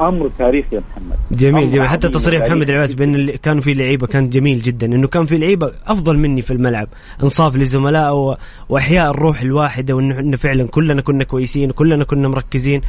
[0.00, 1.16] أمر تاريخي يا محمد.
[1.30, 1.88] جميل جميل.
[1.88, 4.86] حتى تصريح محمد العويس بأن اللي كانوا في لعيبة كان جميل جدا.
[4.86, 6.88] إنه كان في لعيبة أفضل مني في الملعب.
[7.22, 8.36] إنصاف لزملائه.
[8.68, 12.80] وأحياء الروح الواحدة وإنه فعلا كلنا كنا كويسين وكلنا كنا مركزين.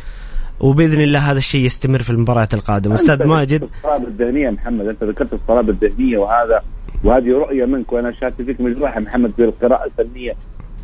[0.59, 2.93] وبإذن الله هذا الشيء يستمر في المباريات القادمة.
[2.93, 3.63] أستاذ ماجد.
[3.63, 4.87] الصلابة الذهنية محمد.
[4.87, 6.61] أنت ذكرت الصلابة الذهنية وهذا
[7.03, 10.33] وهذه رؤية منك وأنا شاهدت فيك مجروح يا محمد في القراءة الفنية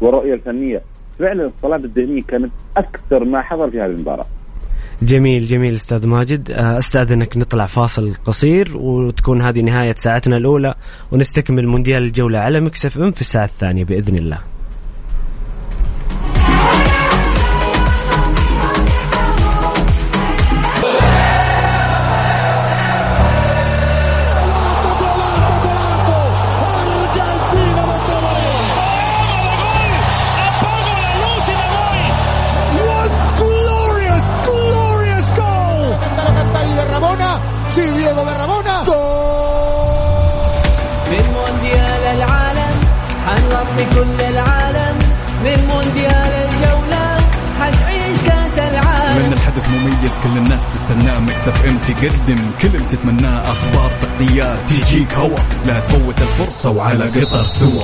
[0.02, 0.82] والرؤية الفنية.
[1.20, 4.26] فعلا الصلابة الذهنية كانت أكثر ما حضر في هذه المباراة.
[5.02, 6.52] جميل جميل أستاذ ماجد.
[6.52, 10.76] آه، استاذنك نطلع فاصل قصير وتكون هذه نهاية ساعتنا الأولى
[11.12, 14.51] ونستكمل مونديال الجولة على مكسف في الساعة الثانية بإذن الله.
[50.24, 51.20] كل الناس تستناه.
[51.20, 53.52] Mix FM تقدم كل اللي تتمناه.
[53.52, 55.40] أخبار تغطيات تجيك هوا.
[55.66, 57.84] لا تفوت الفرصة وعلى قطر سوا.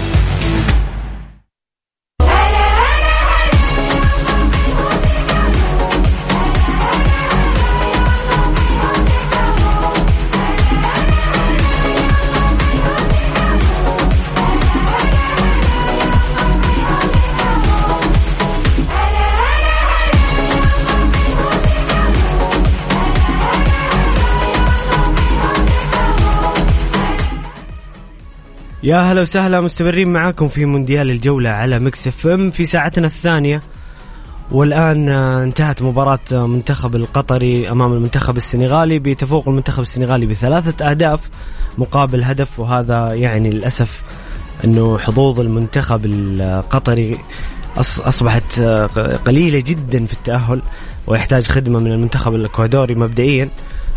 [28.83, 33.61] يا هلا وسهلا مستمرين معاكم في مونديال الجولة على Mix FM في ساعتنا الثانية.
[34.51, 41.19] والآن آه، انتهت مباراة آه، منتخب القطري أمام المنتخب السنغالي بتفوق المنتخب السنغالي بثلاثة أهداف
[41.77, 44.01] مقابل هدف وهذا يعني للأسف
[44.65, 47.17] أنه حظوظ المنتخب القطري
[47.75, 48.85] أص- أصبحت آه،
[49.25, 50.61] قليلة جدا في التأهل
[51.07, 53.49] ويحتاج خدمة من المنتخب الإكوادوري مبدئيا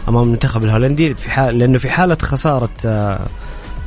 [0.09, 2.71] أمام المنتخب الهولندي في حال لأنه في حالة خسارة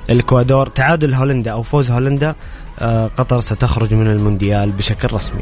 [0.10, 0.68] الإكوادور.
[0.68, 2.36] تعادل هولندا أو فوز هولندا
[2.80, 5.42] آه، قطر ستخرج من المونديال بشكل رسمي.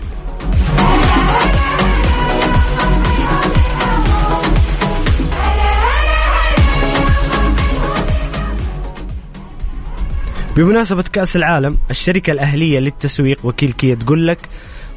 [10.55, 14.39] بمناسبة كأس العالم الشركة الأهلية للتسويق وكيل كيا تقول لك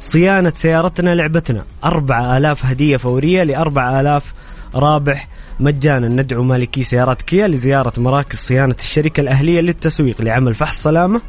[0.01, 1.65] صيانة سيارتنا لعبتنا.
[1.83, 4.33] أربعة آلاف هدية فورية لأربعة آلاف
[4.75, 5.27] رابح
[5.59, 11.21] مجانا ندعو مالكي سيارات كيا لزيارة مراكز صيانة الشركة الأهلية للتسويق لعمل فحص سلامة.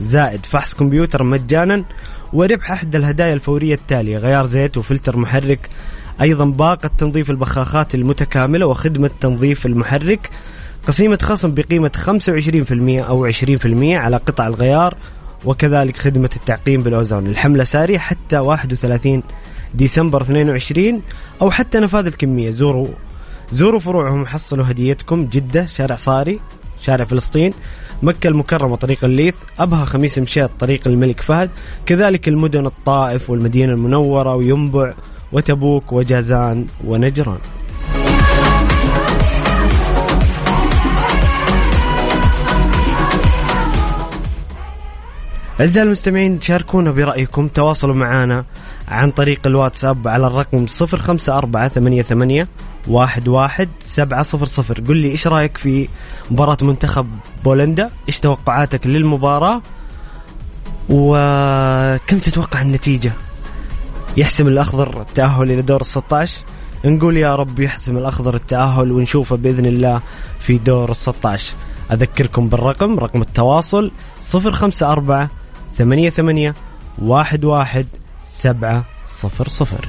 [0.00, 1.84] زائد فحص كمبيوتر مجانا
[2.32, 5.68] وربح أحد الهدايا الفورية التالية غيار زيت وفلتر محرك.
[6.20, 10.30] أيضا باقة تنظيف البخاخات المتكاملة وخدمة تنظيف المحرك.
[10.86, 14.94] قسيمة خصم بقيمة 25% أو 20% على قطع الغيار.
[15.44, 17.26] وكذلك خدمة التعقيم بالأوزون.
[17.26, 19.22] الحملة سارية حتى 31
[19.74, 21.02] ديسمبر 22
[21.42, 22.88] أو حتى نفاذ الكمية زوروا
[23.52, 26.40] زوروا فروعهم وحصلوا هديتكم جدة شارع صاري
[26.80, 27.52] شارع فلسطين
[28.02, 31.50] مكة المكرمة طريق الليث أبها خميس مشيط طريق الملك فهد.
[31.86, 34.94] كذلك المدن الطائف والمدينة المنورة وينبع
[35.32, 37.38] وتبوك وجازان ونجران.
[45.60, 48.44] أعزائي المستمعين شاركونا برأيكم تواصلوا معنا
[48.88, 52.46] عن طريق الواتساب على الرقم 054
[52.88, 54.80] واحد واحد سبعة صفر صفر.
[54.80, 55.88] قل لي إيش رأيك في
[56.30, 57.06] مباراة منتخب
[57.44, 59.62] بولندا؟ إيش توقعاتك للمباراة؟
[60.90, 63.12] وكم تتوقع النتيجة؟
[64.16, 66.44] يحسم الأخضر التأهل إلى دور 16
[66.84, 70.02] نقول يا رب يحسم الأخضر التأهل ونشوفه بإذن الله
[70.40, 71.54] في دور 16
[71.92, 73.90] أذكركم بالرقم رقم التواصل
[74.34, 75.28] 054
[75.76, 76.54] ثمانية ثمانية
[76.98, 77.86] واحد واحد
[78.24, 79.88] سبعة صفر صفر.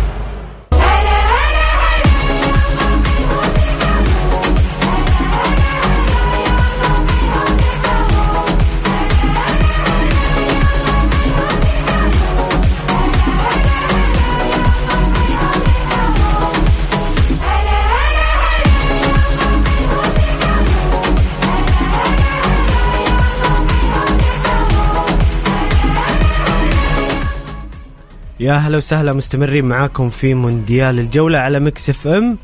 [28.41, 32.37] يا هلا وسهلا مستمرين معاكم في مونديال الجولة على Mix FM.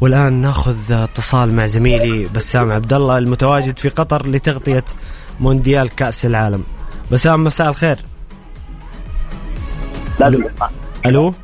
[0.00, 4.84] والآن ناخذ اتصال مع زميلي بسام عبد الله المتواجد في قطر لتغطية
[5.40, 6.64] مونديال كأس العالم.
[7.12, 7.98] بسام مساء الخير.
[10.20, 10.44] لازم
[11.06, 11.34] ألو؟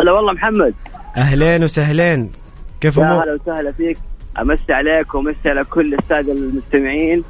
[0.00, 0.74] هلا والله محمد.
[1.16, 2.30] أهلين وسهلين.
[2.80, 3.98] كيف الأمور؟ هلا وسهلا فيك.
[4.40, 7.24] امسي عليك وامسي على كل السادة المستمعين.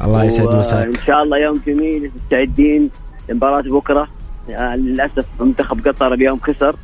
[0.00, 1.00] الله يسعد مساك.
[1.06, 2.90] شاء الله يوم جميل مستعدين
[3.28, 4.08] لمباراة بكرة.
[4.48, 6.76] للأسف منتخب قطر اليوم خسر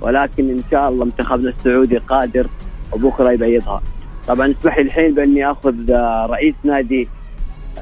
[0.00, 2.46] ولكن إن شاء الله منتخبنا السعودي قادر
[2.92, 3.82] وبكرة يبيضها
[4.28, 7.08] طبعا اسمح لي الحين بإني آخذ آه، رئيس نادي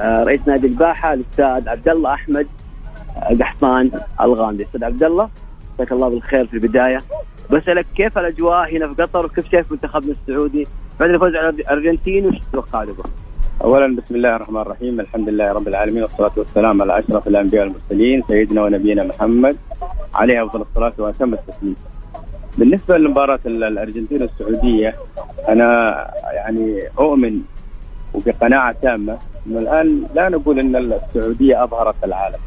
[0.00, 2.46] آه، رئيس نادي الباحة الأستاذ عبد الله أحمد
[3.16, 5.28] آه، قحطان الغامدي أستاذ عبد الله
[5.74, 6.98] مساك الله بالخير في البداية.
[7.50, 10.66] بسألك كيف الأجواء هنا في قطر وكيف شايف منتخبنا السعودي
[11.00, 12.94] بعد الفوز على الأرجنتين وش تتوقع له؟
[13.64, 18.22] اولا بسم الله الرحمن الرحيم الحمد لله رب العالمين والصلاة والسلام على أشرف الأنبياء والمرسلين
[18.22, 19.56] سيدنا ونبينا محمد
[20.14, 21.76] عليه أفضل الصلاة وأتم التسليم.
[22.58, 24.94] بالنسبة لمباراة ال- الأرجنتين والسعوديه
[25.48, 25.68] أنا
[26.32, 27.40] يعني أؤمن
[28.14, 32.38] وبقناعة تامة إنه الآن لا نقول إن السعودية أظهرت العالم.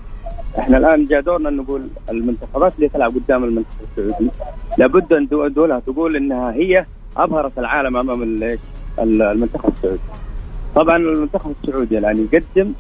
[0.59, 4.29] إحنا الآن جاء دورنا نقول المنتخبات اللي تلعب قدام المنتخب السعودي
[4.77, 6.85] لابد أن دو- دولها تقول إنها هي
[7.17, 8.57] أظهرت العالم أمام ال-
[8.99, 9.99] ال- المنتخب السعودي.
[10.75, 12.73] طبعا المنتخب السعودي الآن يقدم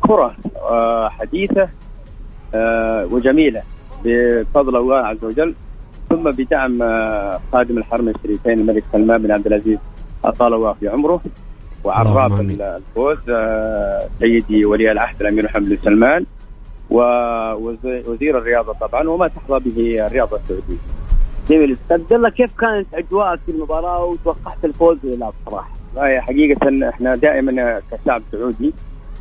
[0.00, 1.68] كرة آه، حديثة
[2.54, 3.62] آه، وجميلة
[4.04, 5.54] بفضل الله عز وجل
[6.10, 9.78] ثم بدعم آه، خادم الحرمين الشريفين الملك سلمان بن عبد العزيز
[10.24, 11.20] أطال الله في عمره
[12.40, 12.62] آمين.
[12.62, 16.26] الفوز آه، سيدي ولي العهد الأمير محمد بن سلمان
[16.90, 20.76] ووزير الرياضة طبعا وما تحظى به الرياضة السعودية.
[21.48, 26.20] جميل أستاذ عبد الله كيف كانت اجواءك في المباراة وتوقعت الفوز ولا لا بصراحه؟ والله
[26.20, 28.74] حقيقة إحنا دائما كشعب سعودي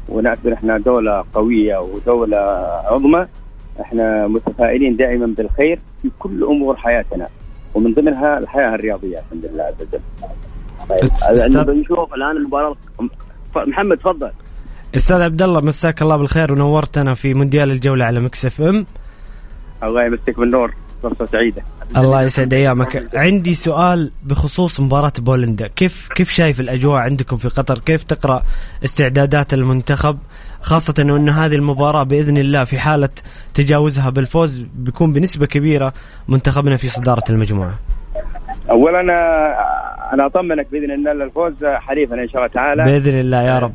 [0.09, 2.37] ونعتبر إحنا دولة قوية ودولة
[2.85, 3.27] عظمى
[3.81, 7.27] إحنا متفائلين دائما بالخير في كل أمور حياتنا
[7.75, 9.99] ومن ضمنها الحياة الرياضية الحمد لله عز وجل.
[10.89, 12.75] طيب بنشوف الآن المباراة.
[13.55, 14.31] ف- محمد تفضل.
[14.95, 18.85] أستاذ عبد الله مساك الله بالخير ونورتنا في مونديال الجولة على Mix FM.
[19.83, 20.73] الله يمسك بالنور.
[21.03, 21.61] فرصة سعيدة.
[21.97, 23.07] الله يسعد أيامك.
[23.15, 25.67] عندي سؤال بخصوص مباراة بولندا.
[25.67, 28.43] كيف كيف شايف الأجواء عندكم في قطر؟ كيف تقرأ
[28.83, 30.17] استعدادات المنتخب؟
[30.61, 33.09] خاصة إنه هذه المباراة بإذن الله في حالة
[33.53, 35.93] تجاوزها بالفوز بيكون بنسبة كبيرة
[36.27, 37.79] منتخبنا في صدارة المجموعة.
[38.69, 39.01] اولا
[40.13, 42.83] أنا أطمنك بإذن الله الفوز حليفنا إن شاء الله تعالى.
[42.83, 43.73] بإذن الله يا رب.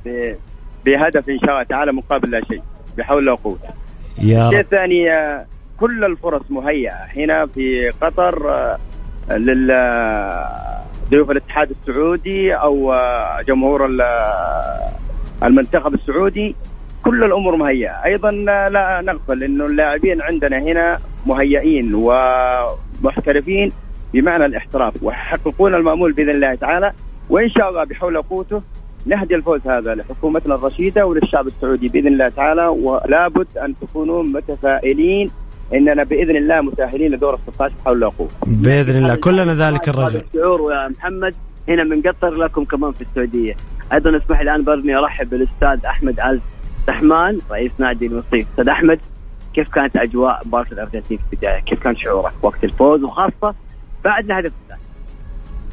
[0.85, 2.63] بهدف إن شاء الله تعالى مقابل لا شيء
[2.99, 3.59] بحول الله وقوة.
[4.19, 5.47] يا الشيء رب الثاني آه،
[5.83, 6.95] كل الفرص مهيئة.
[7.17, 8.79] هنا في قطر آه،
[9.31, 9.71] لل
[11.11, 12.95] ضيوف الاتحاد السعودي أو
[13.49, 13.89] جمهور
[15.43, 16.57] المنتخب السعودي
[17.05, 18.05] كل الأمور مهيئة.
[18.05, 23.73] أيضا لا نغفل انه اللاعبين عندنا هنا مهيئين ومحترفين
[24.15, 26.93] بمعنى الاحتراف ويحققون المأمول بإذن الله تعالى.
[27.31, 28.63] وإن شاء الله بحول قوته
[29.07, 32.67] نهدي الفوز هذا لحكومتنا الرشيدة وللشعب السعودي بإذن الله تعالى.
[32.67, 35.31] ولابد أن تكونوا متفائلين
[35.75, 38.29] إننا بإذن الله متأهلين لدور ال 16 بحول قوه.
[38.47, 40.23] بإذن الله كلنا ذلك الرجل.
[40.35, 41.35] الشعور يا محمد
[41.69, 43.57] هنا من قطر لكم كمان في السعودية.
[43.93, 46.41] أيضا اسمح لي الان برني أرحب بالأستاذ أحمد ال
[46.89, 48.47] رحمن رئيس نادي الوصيف.
[48.51, 49.01] أستاذ أحمد
[49.55, 53.55] كيف كانت أجواء مباراه الأرجنتين في البداية؟ كيف كان شعورك وقت الفوز وخاصة
[54.05, 54.81] بعد الهدف الثاني؟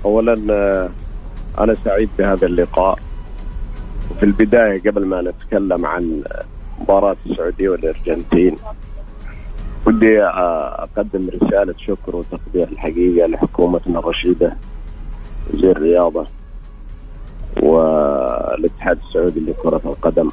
[0.06, 0.90] اولا آه،
[1.60, 3.00] أنا سعيد بهذا اللقاء
[4.12, 6.24] وفي البداية قبل ما نتكلم عن
[6.82, 8.56] مباراة السعودية والأرجنتين
[9.88, 14.58] ودي أقدم رسالة شكر وتقدير الحقيقة لحكومتنا الرشيدة
[15.54, 16.26] وزير الرياضة
[17.64, 20.30] والاتحاد السعودي لكرة القدم.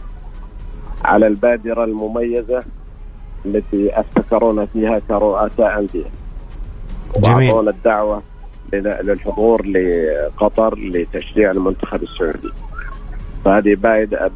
[1.04, 2.62] على البادرة المميزة
[3.46, 6.10] التي افتكرونا فيها كرؤساء انديه
[7.16, 8.22] وأعطونا الدعوة
[8.72, 12.50] للحضور لقطر لتشجيع المنتخب السعودي.
[13.44, 13.74] فهذه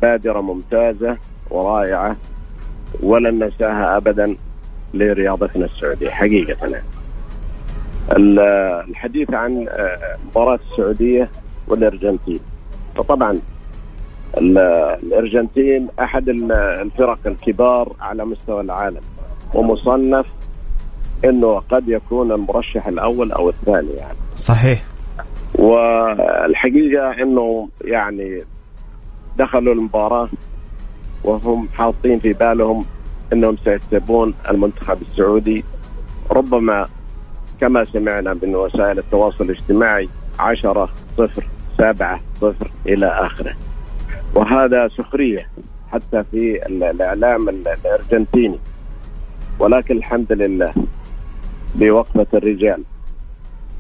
[0.02, 1.16] بادرة ممتازة
[1.50, 2.16] ورائعة.
[3.02, 4.36] ولن ننساها ابدا.
[4.94, 6.84] لرياضتنا السعودية حقيقه يعني.
[8.88, 11.30] الحديث عن آه، مباراة السعودية
[11.68, 12.40] والأرجنتين.
[12.96, 13.40] فطبعا
[14.38, 19.00] الأرجنتين أحد الفرق الكبار على مستوى العالم
[19.54, 20.26] ومصنف
[21.24, 24.18] إنه قد يكون المرشح الأول أو الثاني يعني.
[24.36, 24.84] صحيح.
[25.54, 28.42] والحقيقة إنه يعني
[29.38, 30.28] دخلوا المباراة
[31.24, 32.84] وهم حاطين في بالهم
[33.32, 35.64] إنهم سيكسبون المنتخب السعودي.
[36.30, 36.88] ربما
[37.60, 40.08] كما سمعنا من وسائل التواصل الاجتماعي
[40.38, 41.44] عشرة صفر
[41.78, 43.54] سبعة صفر إلى آخره.
[44.34, 45.48] وهذا سخرية
[45.92, 48.58] حتى في الإعلام الأرجنتيني.
[49.58, 50.74] ولكن الحمد لله
[51.74, 52.82] بوقفة الرجال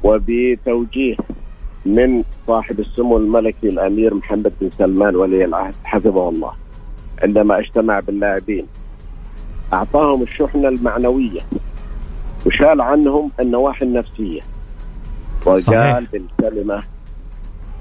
[0.02, 1.16] وبتوجيه
[1.86, 6.52] من صاحب السمو الملكي الأمير محمد بن سلمان ولي العهد حفظه الله.
[7.22, 8.66] عندما اجتمع باللاعبين
[9.72, 11.40] أعطاهم الشحنة المعنوية
[12.46, 14.40] وشال عنهم النواحي النفسية.
[15.46, 16.00] وقال صحيح.
[16.12, 16.82] بالكلمة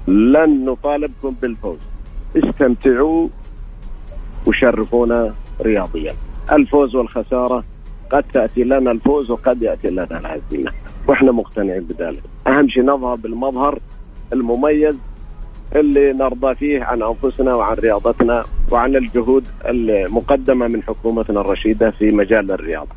[0.08, 1.78] لن نطالبكم بالفوز.
[2.36, 3.28] استمتعوا
[4.46, 6.14] وشرفونا رياضيا.
[6.52, 7.64] الفوز والخسارة
[8.10, 10.72] قد تأتي لنا الفوز وقد يأتي لنا الهزيمة
[11.08, 12.22] وإحنا مقتنعين بذلك.
[12.46, 13.78] أهم شيء نظهر بالمظهر
[14.32, 14.96] المميز
[15.76, 22.50] اللي نرضى فيه عن أنفسنا وعن رياضتنا وعن الجهود المقدمة من حكومتنا الرشيدة في مجال
[22.52, 22.94] الرياضة.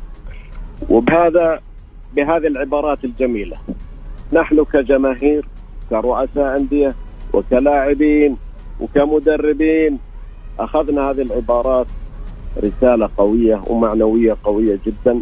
[0.88, 1.60] وبهذا
[2.16, 3.56] بهذه العبارات الجميلة
[4.32, 5.46] نحن كجماهير
[5.90, 6.94] كرؤساء أندية
[7.32, 8.36] وكلاعبين
[8.80, 9.98] وكمدربين
[10.58, 11.86] أخذنا هذه العبارات
[12.64, 15.20] رسالة قوية ومعنوية قوية جدا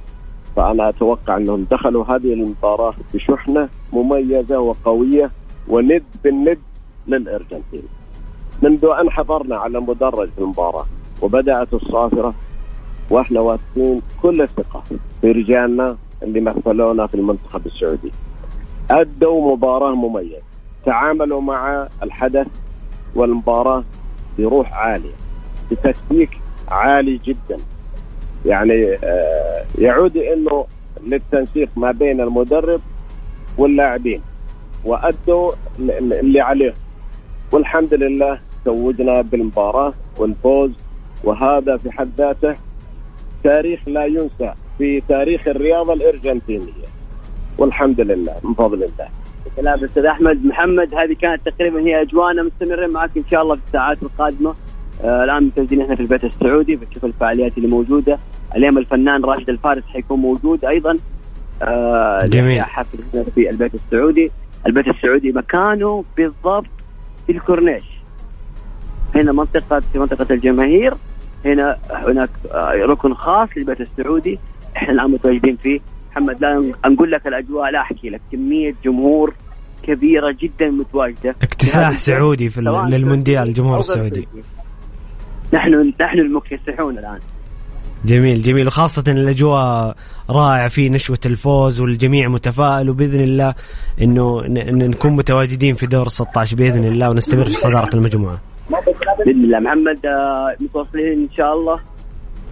[0.57, 5.30] فأنا أتوقع أنهم دخلوا هذه المباراة بشحنة مميزة وقوية
[5.68, 6.59] وند بالند
[7.09, 7.82] للارجنتين
[8.62, 10.86] منذ أن حضرنا على مدرج المباراة
[11.22, 12.34] وبدأت الصافرة
[13.11, 14.82] وإحنا واثقين كل الثقة
[15.20, 18.11] في رجالنا اللي مثلونا في المنتخب السعودي.
[18.90, 20.38] أدوا مباراة مميزة.
[20.86, 22.46] تعاملوا مع الحدث
[23.14, 23.84] والمباراة
[24.38, 25.14] بروح عالية
[25.70, 26.30] بتكتيك
[26.68, 27.57] عالي جدا.
[28.46, 30.66] يعني آه، يعود إنه
[31.07, 32.80] للتنسيق ما بين المدرب
[33.59, 34.22] واللاعبين
[34.84, 36.74] وأدوا اللي عليهم.
[37.53, 40.70] والحمد لله توجنا بالمباراة والفوز
[41.24, 42.55] وهذا في حد ذاته
[43.44, 46.88] تاريخ لا ينسى في تاريخ الرياضة الأرجنتينية.
[47.59, 49.09] والحمد لله من فضل الله.
[49.57, 50.46] كلام أستاذ أحمد.
[50.46, 54.55] محمد هذه كانت تقريبا هي اجوانا مستمرين معك إن شاء الله في الساعات القادمة.
[55.05, 58.18] آه الآن متواجدين إحنا في البيت السعودي بنشوف الفعاليات اللي موجودة.
[58.57, 60.96] اليوم الفنان راشد الفارس حيكون موجود أيضا.
[61.62, 62.62] آه جميل.
[62.62, 62.98] حفل
[63.34, 64.30] في البيت السعودي.
[64.66, 66.66] البيت السعودي مكانه بالضبط
[67.27, 67.85] في الكورنيش.
[69.14, 70.95] هنا منطقة في منطقة الجماهير.
[71.45, 74.39] هنا هناك آه، ركن خاص للبيت السعودي.
[74.77, 75.81] إحنا الآن متواجدين فيه.
[76.11, 78.20] محمد لا نقول لك الأجواء لا أحكي لك.
[78.33, 79.35] كمية جمهور
[79.83, 81.35] كبيرة جدا متواجدة.
[81.43, 84.29] اكتساح سعودي في للمونديال الجمهور السعودي.
[85.55, 87.18] نحن نحن المكتسحون الآن.
[88.05, 88.66] جميل جميل.
[88.66, 89.96] وخاصة الأجواء
[90.30, 93.55] رائعة في نشوة الفوز والجميع متفائل وبإذن الله
[94.03, 94.42] أنه
[94.86, 98.40] نكون متواجدين في دور 16 بإذن الله ونستمر في صدارة المجموعة.
[99.26, 101.80] بإذن الله محمد آه، متواصلين إن شاء الله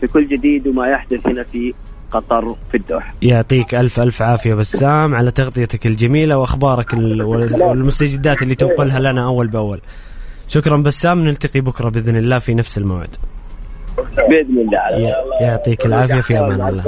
[0.01, 1.74] في كل جديد وما يحدث هنا في
[2.11, 3.14] قطر في الدوحة.
[3.22, 9.48] يعطيك ألف ألف عافية بسام على تغطيتك الجميلة وأخبارك ال- والمستجدات اللي تنقلها لنا أول
[9.48, 9.80] بأول.
[10.48, 13.16] شكرا بسام نلتقي بكرة بإذن الله في نفس الموعد.
[14.28, 15.14] بإذن الله.
[15.41, 16.82] يعطيك العافية في أمان الله.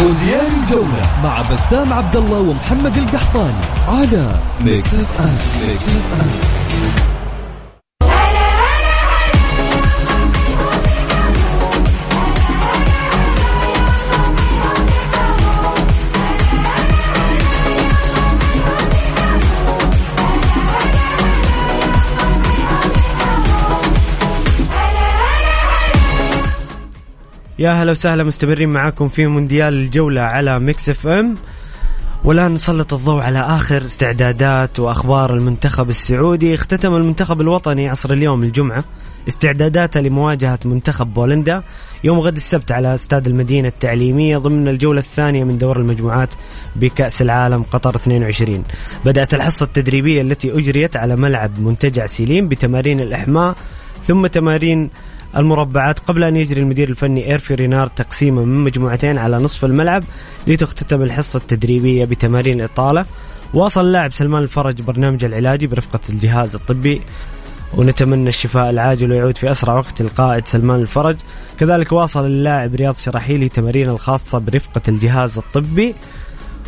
[0.00, 6.53] مونديال الجولة مع بسام عبد الله ومحمد القحطاني على Mix FM Mix FM
[27.58, 31.34] يا هلا وسهلا مستمرين معاكم في مونديال الجولة على Mix FM.
[32.24, 36.54] والآن نسلط الضوء على آخر استعدادات وأخبار المنتخب السعودي.
[36.54, 38.84] اختتم المنتخب الوطني عصر اليوم الجمعة
[39.28, 41.62] استعداداته لمواجهة منتخب بولندا
[42.04, 46.28] يوم غد السبت على استاد المدينة التعليمية ضمن الجولة الثانية من دور المجموعات
[46.76, 48.62] بكأس العالم قطر 22
[49.04, 53.54] بدأت الحصة التدريبية التي أجريت على ملعب منتجع سيلين بتمارين الإحماء
[54.06, 54.90] ثم تمارين
[55.36, 60.04] المربعات قبل أن يجري المدير الفني إيرفي رينار تقسيمة من مجموعتين على نصف الملعب
[60.46, 63.04] لتختتم الحصة التدريبية بتمارين الإطالة.
[63.54, 67.02] واصل اللاعب سلمان الفرج برنامج العلاجي برفقة الجهاز الطبي
[67.74, 71.16] ونتمنى الشفاء العاجل ويعود في أسرع وقت القائد سلمان الفرج.
[71.58, 75.94] كذلك واصل اللاعب رياض شراحيلي تمارين الخاصة برفقة الجهاز الطبي.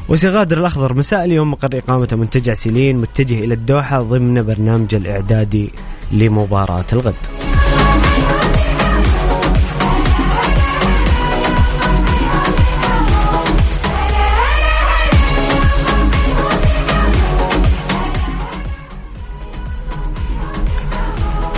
[0.09, 5.71] وسيغادر الأخضر مساء اليوم مقر إقامة منتجع سيلين متجه إلى الدوحة ضمن برنامج الإعدادي
[6.13, 7.56] لمباراة الغد.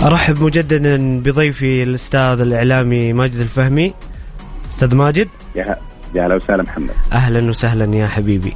[0.03, 3.93] أرحب مجددا بضيفي الأستاذ الإعلامي ماجد الفهمي.
[4.69, 5.27] أستاذ ماجد.
[5.55, 5.77] يا
[6.15, 6.89] يا هلا وسهلا محمد.
[7.11, 8.53] أهلا وسهلا يا حبيبي.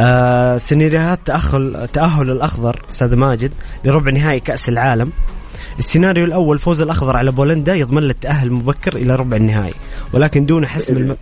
[0.00, 3.52] آه سيناريوهات تاهل تأهل الأخضر أستاذ ماجد
[3.84, 5.12] لربع نهائي كأس العالم.
[5.78, 9.74] السيناريو الأول فوز الأخضر على بولندا يضمن له التاهل مبكر إلى ربع النهائي
[10.12, 11.16] ولكن دون حسم الم...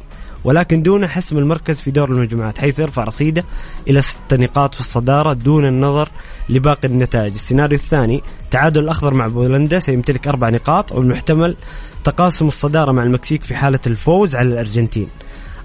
[0.46, 3.44] ولكن دون حسم المركز في دور المجموعات حيث يرفع رصيده
[3.88, 6.08] إلى ست نقاط في الصدارة دون النظر
[6.48, 7.32] لباقي النتائج.
[7.32, 11.56] السيناريو الثاني تعادل الأخضر مع بولندا سيمتلك أربع نقاط والمحتمل
[12.04, 15.08] تقاسم الصدارة مع المكسيك في حالة الفوز على الأرجنتين.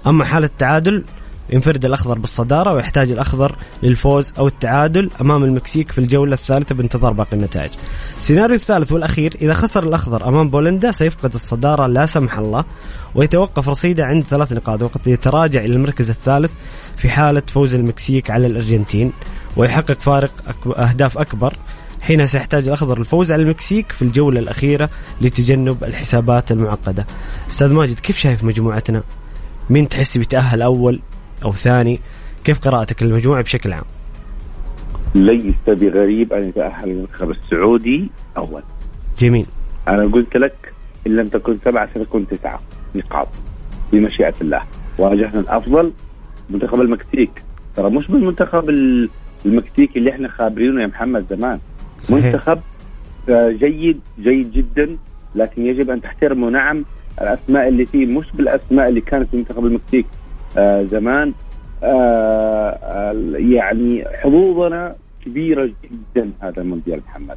[0.06, 1.04] أما حالة التعادل
[1.50, 7.32] ينفرد الأخضر بالصدارة ويحتاج الأخضر للفوز أو التعادل أمام المكسيك في الجولة الثالثة بانتظار باقي
[7.36, 7.70] النتائج.
[8.16, 12.64] السيناريو الثالث والأخير إذا خسر الأخضر أمام بولندا سيفقد الصدارة لا سمح الله
[13.14, 16.50] ويتوقف رصيده عند ثلاث نقاط وقد يتراجع إلى المركز الثالث
[16.96, 19.12] في حالة فوز المكسيك على الأرجنتين
[19.56, 21.54] ويحقق فارق أك- أهداف أكبر
[22.02, 24.90] حين سيحتاج الأخضر الفوز على المكسيك في الجولة الأخيرة
[25.20, 27.06] لتجنب الحسابات المعقدة.
[27.50, 29.02] أستاذ ماجد كيف شايف مجموعتنا؟
[29.70, 31.00] مين تحس بيتاهل أول
[31.44, 32.00] أو ثاني؟
[32.44, 33.84] كيف قراءتك للمجموعة بشكل عام؟
[35.14, 38.62] ليس بغريب أن يتأهل المنتخب السعودي أول
[39.18, 39.46] جميل
[39.88, 40.72] أنا قلت لك
[41.06, 42.60] إن لم تكن سبعة ستكون تسعة
[42.94, 43.28] نقاط
[43.92, 44.62] بمشيئه الله
[44.98, 45.92] واجهنا الأفضل
[46.50, 47.42] منتخب المكسيك
[47.76, 49.08] ترى مش بالمنتخب ال-
[49.46, 51.58] المكسيكي اللي إحنا خابرينه يا محمد زمان
[51.98, 52.24] صحيح.
[52.24, 52.60] منتخب
[53.28, 54.96] آه، جيد جيد جدا
[55.34, 56.84] لكن يجب أن تحترمه نعم
[57.20, 60.06] الأسماء اللي فيه مش بالأسماء اللي كانت في منتخب المكسيك
[60.84, 61.32] زمان.
[61.82, 64.94] آه آه يعني حظوظنا
[65.24, 67.36] كبيرة جدا هذا المونديال محمد.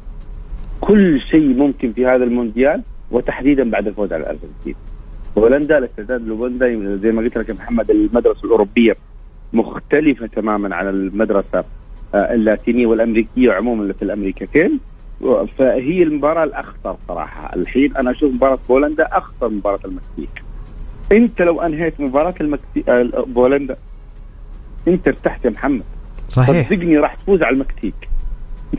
[0.80, 4.74] كل شيء ممكن في هذا المونديال وتحديدا بعد الفوز على الأرجنتين.
[5.38, 8.96] هولندا الاستعداد لهولندا زي ما قلت لك يا محمد المدرسة الأوروبية
[9.52, 11.64] مختلفة تماما عن المدرسة
[12.14, 14.80] آه، اللاتينية والأمريكية عموما في الأمريكتين.
[15.58, 17.56] فهي المباراة الأخطر صراحة.
[17.56, 20.42] الحين أنا أشوف مباراة بولندا أخطر مباراة المكسيك.
[21.12, 23.76] انت لو انهيت مباراة المكسيك آه، بولندا
[24.88, 25.82] انت ارتحت يا محمد.
[26.28, 26.68] صحيح.
[26.68, 27.94] صدقني راح تفوز على المكسيك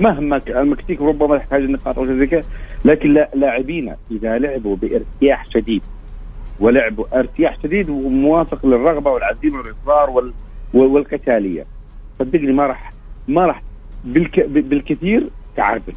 [0.02, 2.44] مهما ك- المكسيك ربما تحتاج النقاط أو شيء زي كذا
[2.86, 5.84] لكن لا- لاعبينا إذا لعبوا بارتياح شديد
[6.60, 10.34] ولعبوا ارتياح شديد وموافق للرغبة والعزيمة والإصرار وال
[10.74, 11.66] وال- والقتالية.
[12.20, 12.92] صدقني ما راح
[13.28, 13.62] ما راح
[14.06, 15.94] بالك بالكثير تعادل.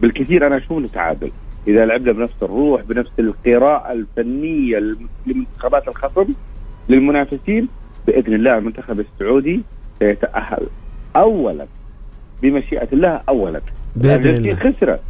[0.00, 1.30] بالكثير أنا أشوف إنه تعادل.
[1.68, 6.26] إذا لعبنا بنفس الروح بنفس القراءة الفنية لم- لمنتخبات الخصم
[6.88, 7.68] للمنافسين
[8.06, 9.62] بإذن الله المنتخب السعودي
[9.98, 10.66] سيتأهل.
[11.16, 11.66] اولا
[12.42, 13.60] بمشيئة الله اولا.
[13.96, 14.72] الأرجنتين الله.
[14.72, 15.00] خسرت.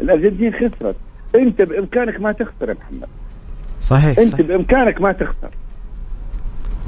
[0.00, 0.96] الأرجنتين خسرت.
[1.34, 3.08] أنت بإمكانك ما تخسر يا محمد.
[3.80, 4.46] صحيح, أنت صحيح.
[4.46, 5.50] بإمكانك ما تخسر.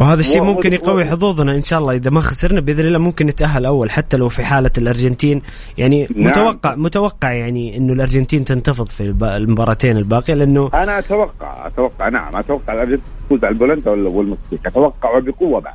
[0.01, 1.93] وهذا الشيء ممكن يقوي حظوظنا إن شاء الله.
[1.95, 5.43] إذا ما خسرنا بإذن الله ممكن نتأهل أول حتى لو في حالة الأرجنتين.
[5.79, 6.27] يعني نعم.
[6.27, 12.75] متوقع متوقع يعني إنه الأرجنتين تنتفض في المباراتين الباقية لأنه أنا أتوقع أتوقع نعم أتوقع
[12.75, 14.67] الأرجنتين تفوز على البولندا وال- والمكسيك.
[14.67, 15.75] أتوقع وبقوة بعد.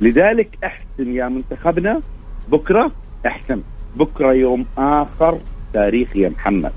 [0.00, 2.00] لذلك أحسن يا منتخبنا.
[2.48, 2.92] بكرة
[3.26, 3.60] أحسن.
[3.96, 5.38] بكرة يوم آخر
[5.72, 6.72] تاريخي يا محمد.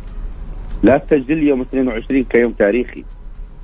[0.84, 3.04] لا تسجل يوم 22 كيوم تاريخي.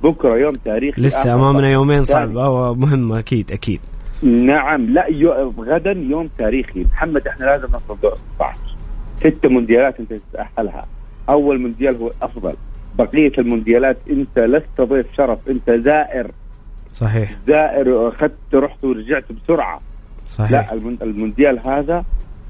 [0.02, 1.34] بكرة يوم تاريخي لسه.
[1.34, 2.04] أمامنا يومين.
[2.04, 3.80] صعبه ومهمه أكيد أكيد.
[4.22, 5.06] نعم لا.
[5.58, 6.84] غدا يوم تاريخي.
[6.84, 8.58] محمد إحنا لازم نصل دور 16
[9.16, 10.86] ست مونديالات أنت تتأهلها.
[11.28, 12.54] أول مونديال هو الافضل
[12.98, 16.30] بقية المونديالات أنت لست ضيف شرف أنت زائر.
[16.90, 17.32] صحيح.
[17.46, 19.80] زائر أخذت رحت ورجعت بسرعة.
[20.26, 20.52] صحيح.
[20.52, 22.04] لا المون- المونديال هذا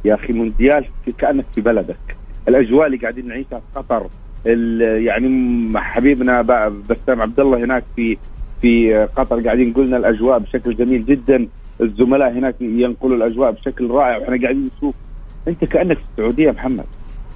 [0.05, 0.85] يا أخي مونديال
[1.19, 2.17] كأنك في بلدك.
[2.49, 4.07] الأجواء اللي قاعدين نعيشها في قطر
[4.45, 5.29] يعني
[5.77, 6.43] حبيبنا
[6.91, 8.17] بسام عبد الله هناك في
[8.63, 9.41] في قطر.
[9.41, 11.49] قاعدين يقولنا الأجواء بشكل جميل جدا.
[11.81, 14.17] الزملاء هناك ينقلوا الأجواء بشكل رائع.
[14.19, 14.95] وإحنا قاعدين نشوف
[15.49, 16.85] أنت كأنك في السعودية محمد.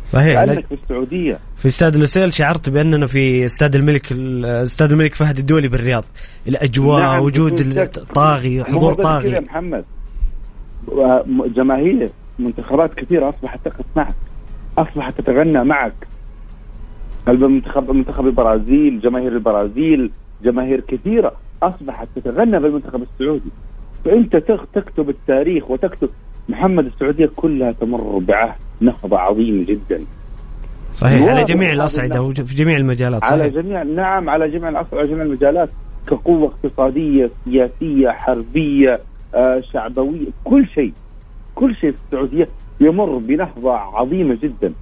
[0.07, 1.39] صحيح كأنك في السعودية.
[1.57, 4.13] في استاد لوسيل شعرت باننا في استاد الملك
[4.45, 6.05] استاد الملك فهد الدولي بالرياض.
[6.49, 7.59] الأجواء نعم، وجود مو
[8.65, 9.41] حضور كذا يا طاغي.
[9.41, 9.85] محمد.
[10.89, 14.15] و- جماهير منتخبات كثيرة أصبحت تقف معك
[14.79, 15.93] أصبحت تتغنى معك.
[17.29, 20.11] المنتخب منتخب البرازيل جماهير البرازيل
[20.45, 23.51] جماهير كثيرة أصبحت تتغنى بالمنتخب السعودي.
[24.05, 24.37] فأنت
[24.75, 26.09] تكتب التاريخ وتكتب
[26.49, 30.05] محمد السعودية كلها تمر بعهد نهضة عظيم جدا.
[30.93, 32.29] صحيح على جميع الأصعدة النهر.
[32.29, 33.55] وج- في جميع المجالات على صحيح.
[33.55, 35.68] جميع نعم على جميع الأصل على جميع المجالات.
[36.07, 39.01] كقوة اقتصادية سياسية حربية
[39.35, 40.93] آه شعبوية كل شيء.
[41.55, 42.49] كل شيء في السعودية
[42.81, 44.72] يمر بنهضة عظيمة جدا.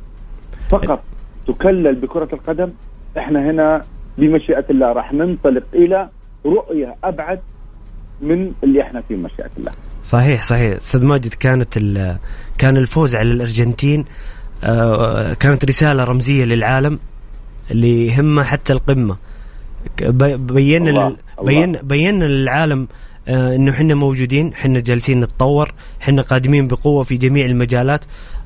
[0.70, 1.02] فقط
[1.46, 2.70] تكلل بكرة القدم
[3.18, 3.82] إحنا هنا
[4.18, 6.08] بمشيئة الله راح ننطلق إلى
[6.46, 7.40] رؤية أبعد
[8.20, 9.72] من اللي إحنا فيه بمشيئة الله.
[10.02, 10.76] صحيح صحيح.
[10.76, 11.78] أستاذ ماجد كانت
[12.58, 14.04] كان الفوز على الأرجنتين
[14.64, 16.98] آه، كانت رسالة رمزية للعالم
[17.70, 19.16] اللي يهمه حتى القمة.
[20.36, 21.16] بينا الله،.
[21.42, 22.88] بينا بينا للعالم
[23.28, 25.72] آه، إنه إحنا موجودين إحنا جالسين نتطور
[26.02, 28.04] إحنا قادمين بقوة في جميع المجالات.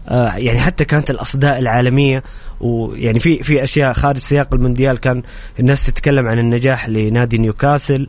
[0.08, 2.22] آه، يعني حتى كانت الأصداء العالمية
[2.60, 5.22] ويعني في في أشياء خارج سياق المونديال كان
[5.60, 8.08] الناس تتكلم عن النجاح لنادي نيوكاسل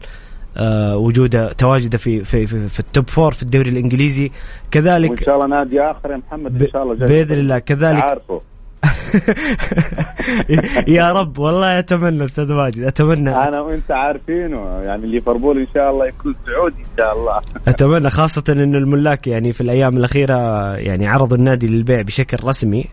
[0.57, 4.31] آه، وجوده تواجده في في في, في ال top four في الدوري الإنجليزي.
[4.71, 7.07] كذلك شاء الله نادي آخر يا محمد إن شاء الله جاي.
[7.07, 7.59] بإذن الله.
[7.59, 8.41] كذلك عارفه.
[10.97, 13.29] يا رب والله أتمنى أستاذ ماجد أتمنى.
[13.29, 14.81] أنا وأنت عارفينه.
[14.81, 17.41] يعني ليفربول إن شاء الله يكون سعودي إن شاء الله.
[17.67, 20.35] أتمنى خاصة انه الملاك يعني في الأيام الأخيرة
[20.75, 22.85] يعني عرضوا النادي للبيع بشكل رسمي.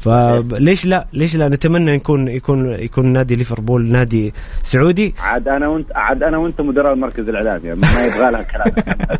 [0.00, 4.32] فليش لا؟ ليش لا؟ نتمنى يكون يكون يكون نادي ليفربول نادي
[4.62, 5.14] سعودي.
[5.18, 8.74] عاد أنا وانت عاد أنا وأنت مدراء المركز الإعلامي يعني ما يبغى لها كلام.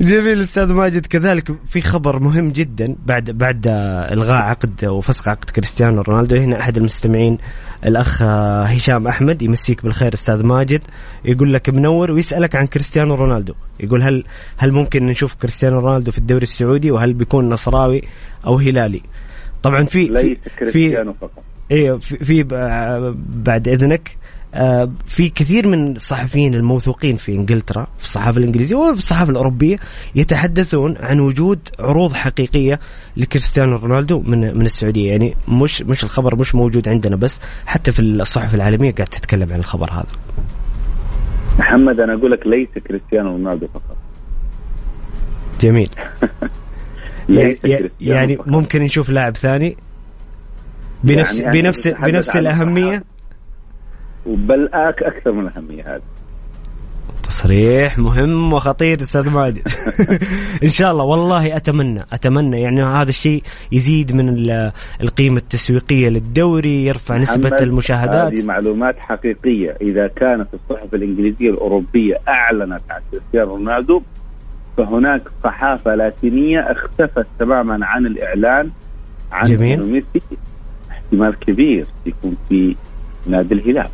[0.00, 3.66] جميل أستاذ ماجد كذلك في خبر مهم جدا بعد بعد
[4.12, 6.36] إلغاء عقد وفسخ عقد كريستيانو رونالدو.
[6.36, 7.38] هنا أحد المستمعين
[7.86, 10.80] الأخ هشام أحمد يمسيك بالخير أستاذ ماجد
[11.24, 13.54] يقول لك منور ويسألك عن كريستيانو رونالدو.
[13.80, 14.24] يقول هل
[14.56, 18.02] هل ممكن نشوف كريستيانو رونالدو في الدوري السعودي وهل بيكون نصراوي
[18.46, 19.02] أو هلالي؟
[19.62, 21.42] طبعا في ليس في, كريستيانو فقط.
[21.70, 22.42] أيوه في,
[23.28, 24.16] بعد إذنك
[24.54, 29.78] آه، في كثير من الصحفيين الموثوقين في إنجلترا في الصحافة الإنجليزية وفي الصحافة الأوروبية
[30.14, 32.80] يتحدثون عن وجود عروض حقيقية
[33.16, 35.10] لكريستيانو رونالدو من من السعودية.
[35.10, 39.58] يعني مش مش الخبر مش موجود عندنا بس حتى في الصحف العالمية قاعد تتكلم عن
[39.58, 40.06] الخبر هذا.
[41.58, 43.96] محمد أنا أقول لك ليس كريستيانو رونالدو فقط.
[45.60, 45.90] جميل.
[47.28, 47.58] يعني,
[48.00, 48.48] يعني فقط.
[48.48, 49.76] ممكن نشوف لاعب ثاني؟
[51.04, 53.04] بنفس يعني أنا بنفس بنفس عن الأهمية؟
[54.26, 56.02] بل أكثر من الأهمية هذه.
[57.32, 59.68] تصريح مهم وخطير أستاذ ماجد.
[60.66, 62.60] إن شاء الله والله أتمنى أتمنى.
[62.60, 68.32] يعني هذا الشيء يزيد من ال- القيمة التسويقية للدوري يرفع نسبة المشاهدات.
[68.32, 69.76] هذه معلومات حقيقية.
[69.80, 74.02] إذا كانت الصحف الإنجليزية الأوروبية أعلنت عن كريستيانو رونالدو
[74.76, 78.70] فهناك صحافة لاتينية اختفت تماما عن الإعلان
[79.32, 79.86] عن جميل.
[79.86, 80.20] ميسي
[80.90, 82.76] احتمال كبير يكون في
[83.26, 83.88] نادي الهلال.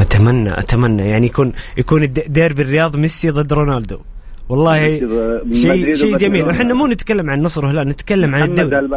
[0.00, 1.08] أتمنى أتمنى.
[1.08, 3.98] يعني يكون يكون ديربي الرياض ميسي ضد رونالدو.
[4.48, 4.98] والله
[5.52, 6.48] شيء شيء جميل.
[6.48, 8.88] وحنا مو نتكلم عن نصر وهلال نتكلم عن الدوري.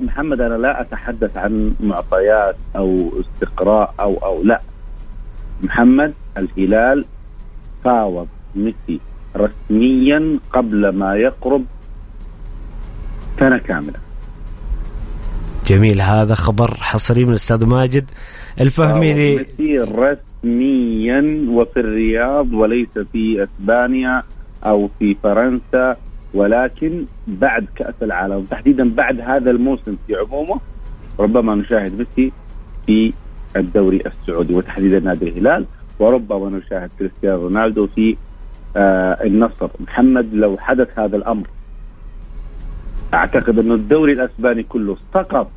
[0.00, 4.60] محمد أنا لا أتحدث عن معطيات أو استقراء أو أو لا.
[5.62, 7.04] محمد الهلال
[7.84, 9.00] فاوض ميسي
[9.36, 11.64] رسميا قبل ما يقرب
[13.40, 13.98] سنة كاملة.
[15.66, 16.00] جميل.
[16.00, 18.10] هذا خبر حصري من الأستاذ ماجد
[18.60, 19.78] الفهمي لي ميسي
[20.44, 24.22] رسميا وفي الرياض وليس في إسبانيا
[24.66, 25.96] أو في فرنسا
[26.34, 30.60] ولكن بعد كأس العالم تحديدا بعد هذا الموسم في عمومه
[31.20, 32.32] ربما نشاهد ميسي
[32.86, 33.12] في
[33.56, 35.66] الدوري السعودي وتحديدا نادي الهلال
[35.98, 38.16] وربما نشاهد كريستيانو رونالدو في
[38.76, 39.68] آه النصر.
[39.80, 41.46] محمد لو حدث هذا الأمر
[43.14, 45.50] أعتقد انه الدوري الأسباني كله سقط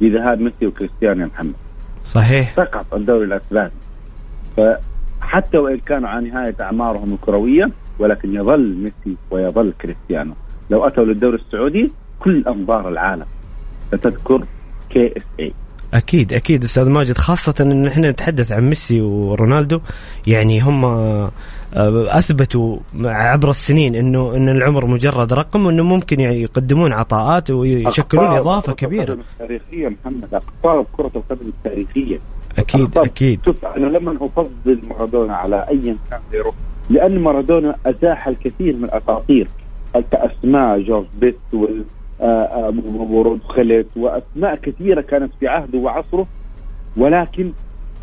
[0.00, 1.54] بذهاب ميسي وكريستيانو يا محمد.
[2.04, 2.56] صحيح.
[2.56, 3.70] سقط الدوري الأسباني.
[4.58, 10.34] فحتى وإن كانوا على نهاية أعمارهم الكروية ولكن يظل ميسي ويظل كريستيانو.
[10.70, 13.26] لو أتوا للدوري السعودي كل أنظار العالم
[13.88, 14.44] ستذكر
[14.90, 15.52] KSA
[15.94, 17.18] أكيد أكيد أستاذ ماجد.
[17.18, 19.80] خاصة إن إحنا نتحدث عن ميسي ورونالدو
[20.26, 21.30] يعني هم آه،
[22.18, 28.72] أثبتوا عبر السنين إنه إن العمر مجرد رقم وإنه ممكن يعني يقدمون عطاءات ويشكلون إضافة
[28.72, 29.18] كبيرة.
[29.38, 32.18] تاريخيه محمد اقطاب كرة القدم التاريخية.
[32.58, 32.98] أكيد.
[32.98, 36.52] أكيد شوف أنا لما أفضل مارادونا على أي كان غيره
[36.90, 39.48] لأن مارادونا ازاح الكثير من الأساطير
[40.10, 41.84] كاسماء جورج وال
[42.20, 42.74] آه، آه،
[43.10, 46.26] ورود خلت وأسماء كثيرة كانت في عهده وعصره
[46.96, 47.52] ولكن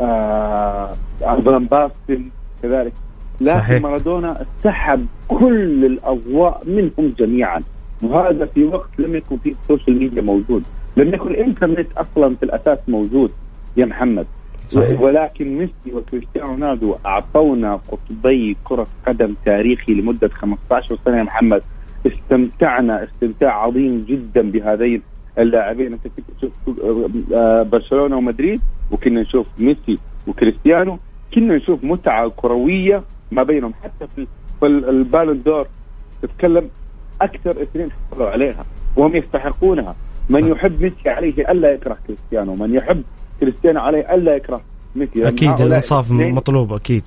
[0.01, 0.91] آه
[1.21, 2.29] فان باستن
[2.63, 2.93] كذلك
[3.41, 3.81] لكن صحيح.
[3.81, 7.61] مارادونا سحب كل الأضواء منهم جميعا
[8.03, 10.63] وهذا في وقت لم يكن فيه ال social media موجود
[10.97, 13.31] لم يكن الإنترنت أصلا في الأساس موجود
[13.77, 14.25] يا محمد
[14.67, 15.01] صحيح.
[15.01, 21.17] ولكن ميسي وكريستيانو رونالدو أعطونا قطبي كرة قدم تاريخي لمدة 15 سنة.
[21.17, 21.61] يا محمد
[22.07, 25.01] استمتعنا استمتاع عظيم جدا بهذين
[25.39, 25.93] اللاعبين.
[25.93, 26.53] أنت كنت تشوف
[27.33, 28.61] آه، برشلونة ومدريد
[28.91, 30.97] وكنا نشوف ميسي وكريستيانو.
[31.33, 33.73] كنا نشوف متعة كروية ما بينهم.
[33.83, 34.27] حتى في
[34.63, 35.67] ال Ballon d'Or
[36.21, 36.69] تتكلم
[37.21, 39.95] أكثر اثنين حصلوا عليها وهم يستحقونها.
[40.29, 40.47] من.
[40.47, 42.55] يحب ميسي عليه ألا يكره كريستيانو.
[42.55, 43.03] من يحب
[43.39, 44.61] كريستيانو عليه ألا يكره
[44.95, 45.27] ميسي.
[45.27, 47.03] أكيد الإنصاف مطلوب أكيد.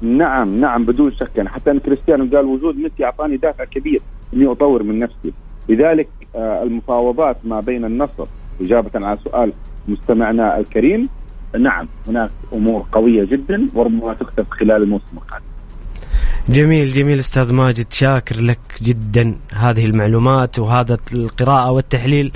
[0.00, 1.30] نعم نعم بدون شك.
[1.36, 4.00] يعني حتى أن كريستيانو قال وجود ميسي أعطاني دافع كبير
[4.34, 5.32] إني أطور من نفسي.
[5.68, 8.26] لذلك آه، المفاوضات ما بين النصر
[8.60, 9.52] إجابة على سؤال
[9.88, 11.08] مستمعنا الكريم
[11.58, 15.44] نعم هناك أمور قوية جدا وربما تكتب خلال الموسم القادم.
[16.48, 17.92] جميل جميل أستاذ ماجد.
[17.92, 22.32] شاكر لك جدا هذه المعلومات وهذا القراءة والتحليل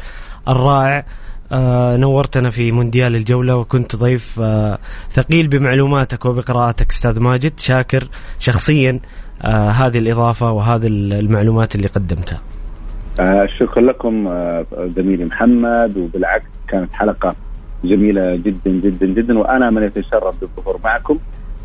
[0.49, 1.05] الرائع.
[1.97, 4.79] نورتنا في مونديال الجولة وكنت ضيف آه
[5.11, 8.05] ثقيل بمعلوماتك وبقراءتك أستاذ ماجد شاكر
[8.39, 9.01] شخصيا
[9.43, 12.41] آه هذه الإضافة وهذه المعلومات اللي قدمتها.
[13.21, 17.35] آه شكرا لكم آه زميلي محمد وبالعكس كانت حلقة
[17.85, 21.19] جميلة جدا جدا جدا وأنا من يتشرف بالظهور معكم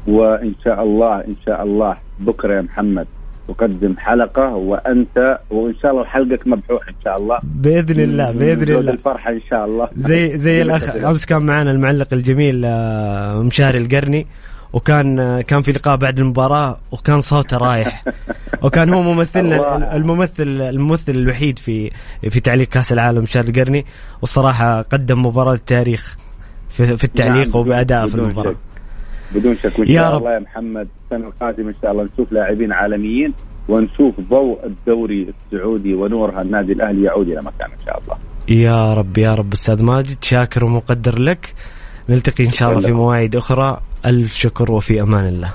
[0.07, 3.07] وإن شاء الله إن شاء الله بكرة يا محمد.
[3.47, 7.39] تقدم حلقة وأنت وإن شاء الله حلقك مبحوح إن شاء الله.
[7.43, 8.91] بإذن الله جود الله.
[8.93, 9.89] الفرحة إن شاء الله.
[9.95, 14.27] زي زي الأخ أمس كان معنا المعلق الجميل آه مشاري القرني
[14.73, 18.03] وكان آه كان في لقاء بعد المباراة وكان صوته رايح.
[18.63, 21.91] وكان هو ممثلنا الممثل الممثل الوحيد في
[22.29, 23.85] في تعليق كأس العالم مشاري القرني.
[24.21, 26.17] والصراحة قدم مباراة التاريخ
[26.69, 28.66] في, في التعليق نعم، وبأداء في شك.
[29.35, 30.19] بدون شك وإن يا شاء رب.
[30.21, 33.33] الله يا محمد السنة القادمة إن شاء الله نشوف لاعبين عالميين
[33.69, 38.17] ونشوف ضوء الدوري السعودي ونورها النادي الأهلي يعود إلى مكان إن شاء الله
[38.49, 41.53] يا رب يا رب أستاذ ماجد شاكر ومقدر لك
[42.09, 42.91] نلتقي إن شاء الله في.
[42.91, 45.53] مواعيد أخرى ألف شكر وفي أمان الله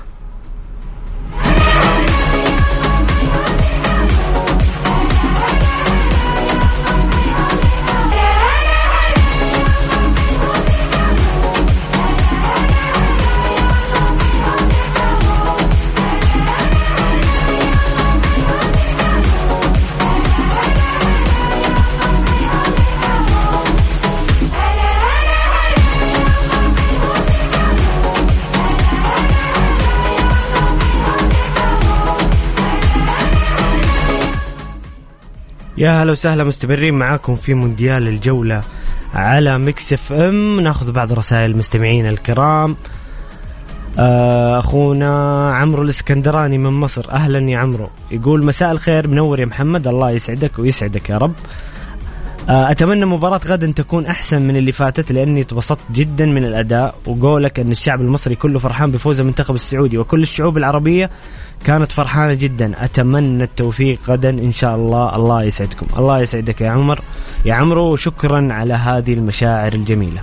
[35.83, 38.63] يا هلا وسهلا مستمرين معاكم في مونديال الجولة
[39.13, 40.59] على ميكس إف إم.
[40.59, 42.75] ناخذ بعض رسائل المستمعين الكرام.
[43.99, 47.11] آه، أخونا عمرو الإسكندراني من مصر.
[47.11, 47.89] أهلا يا عمرو.
[48.11, 49.87] يقول مساء الخير منور يا محمد.
[49.87, 51.33] الله يسعدك ويسعدك يا رب.
[52.49, 57.71] أتمنى مباراة غدا تكون أحسن من اللي فاتت لأني تبسطت جدا من الأداء وقولك أن
[57.71, 61.09] الشعب المصري كله فرحان بفوز المنتخب السعودي وكل الشعوب العربية
[61.65, 62.83] كانت فرحانة جدا.
[62.83, 65.15] أتمنى التوفيق غدا إن شاء الله.
[65.15, 65.87] الله يسعدكم.
[65.99, 67.01] الله يسعدك يا عمر.
[67.45, 70.21] يا عمرو وشكرا على هذه المشاعر الجميلة.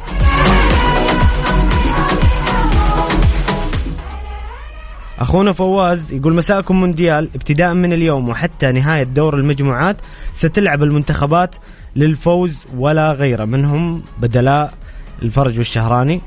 [5.20, 9.96] أخونا فواز يقول مساءكم مونديال ابتداء من اليوم وحتى نهاية دور المجموعات
[10.34, 11.56] ستلعب المنتخبات
[11.96, 13.44] للفوز ولا غيره.
[13.44, 14.74] منهم بدلاء
[15.22, 16.20] الفرج والشهراني.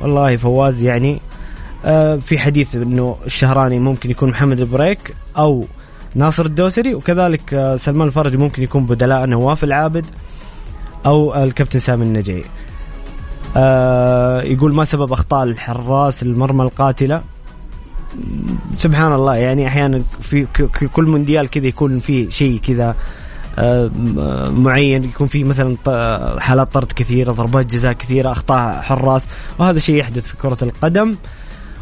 [0.00, 1.20] والله فواز يعني
[1.84, 5.64] آه في حديث إنه الشهراني ممكن يكون محمد البريك أو
[6.14, 10.06] ناصر الدوسري وكذلك آه سلمان الفرج ممكن يكون بدلاء نواف العابد
[11.06, 12.44] أو الكابتن سامي النجعي
[13.56, 17.22] آه يقول ما سبب أخطاء الحراس المرمى القاتلة؟
[18.76, 20.46] سبحان الله يعني أحيانا في
[20.92, 22.94] كل مونديال كذا يكون في شيء كذا
[23.58, 23.90] آه،
[24.50, 25.76] معين يكون في مثلا
[26.38, 31.16] حالات طرد كثيرة ضربات جزاء كثيرة أخطاء حراس وهذا شيء يحدث في كرة القدم.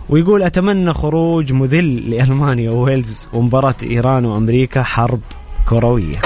[0.08, 5.20] ويقول أتمنى خروج مذل لألمانيا وويلز ومباراة إيران وأمريكا حرب
[5.68, 6.20] كروية.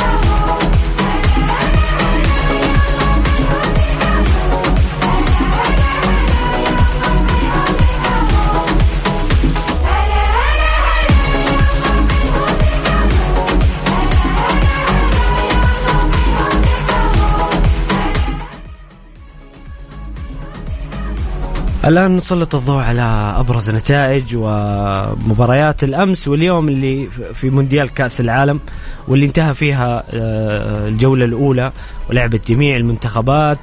[21.86, 28.60] الآن نسلط الضوء على أبرز نتائج ومباريات الأمس واليوم اللي في مونديال كأس العالم
[29.08, 31.72] واللي انتهى فيها آه، الجولة الأولى
[32.10, 33.58] ولعبت جميع المنتخبات.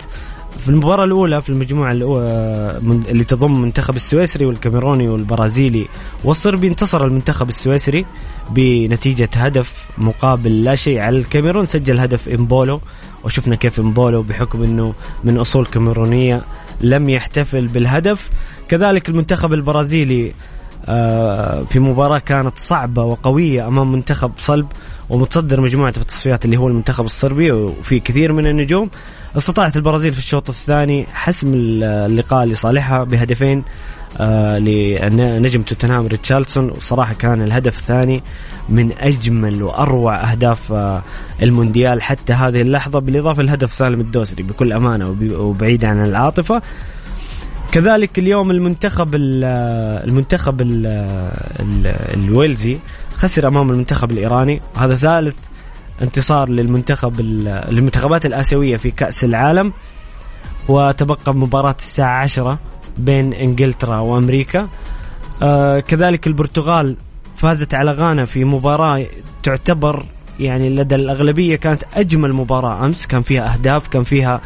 [0.60, 5.88] في المباراة الأولى في المجموعة اللي تضم منتخب السويسري والكاميروني والبرازيلي
[6.24, 8.06] والصربي انتصر المنتخب السويسري
[8.50, 11.00] بنتيجة هدف مقابل لا شيء.
[11.00, 12.82] على الكاميرون سجل هدف إمبولو
[13.24, 14.94] وشفنا كيف إمبولو بحكم أنه
[15.24, 16.42] من أصول كاميرونية
[16.84, 18.30] لم يحتفل بالهدف.
[18.68, 20.34] كذلك المنتخب البرازيلي
[20.86, 24.68] آه، في مباراة كانت صعبة وقوية أمام منتخب صلب
[25.10, 28.90] ومتصدر مجموعة في التصفيات اللي هو المنتخب الصربي وفي كثير من النجوم.
[29.38, 33.64] استطاعت البرازيل في الشوط الثاني حسم اللقاء لصالحها بهدفين
[34.18, 36.70] آه لنجم توتنهام ريتشاردسون.
[36.70, 38.24] وصراحة كان الهدف الثاني
[38.70, 41.04] من أجمل وأروع أهداف آه
[41.42, 46.62] المونديال حتى هذه اللحظة بالإضافة لهدف سالم الدوسري بكل أمانة وبعيد عن العاطفة.
[47.72, 49.44] كذلك اليوم المنتخب ال
[50.10, 50.86] المنتخب ال
[51.60, 52.78] ال الويلزي
[53.18, 54.62] خسر أمام المنتخب الإيراني.
[54.78, 55.36] هذا ثالث
[56.02, 59.74] انتصار للمنتخب المنتخبات الآسيوية في كأس العالم.
[60.68, 62.60] وتبقى مباراة الساعة 10
[62.98, 64.68] بين إنجلترا وأمريكا.
[65.42, 66.96] آه كذلك البرتغال
[67.36, 69.06] فازت على غانا في مباراة
[69.44, 70.06] تعتبر
[70.40, 73.08] يعني لدى الأغلبية كانت أجمل مباراة أمس.
[73.08, 74.42] كان فيها أهداف كان فيها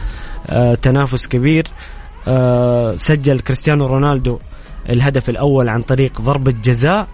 [0.49, 1.67] آه تنافس كبير.
[2.27, 4.39] آه سجل كريستيانو رونالدو
[4.89, 7.07] الهدف الأول عن طريق ضربة جزاء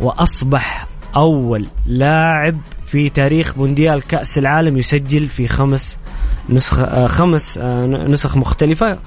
[0.00, 2.56] وأصبح أول لاعب
[2.86, 5.96] في تاريخ مونديال كأس العالم يسجل في خمس
[6.48, 8.92] نسخ آه خمس آه نسخ مختلفة.
[8.92, 8.98] آه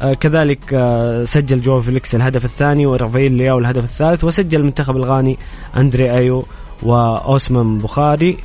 [0.00, 5.38] كذلك آه سجل جو فيليكس الهدف الثاني ورافائيل لياو الهدف الثالث وسجل المنتخب الغاني
[5.76, 6.44] أندري أيو
[6.82, 8.36] وأوسمان بخاري.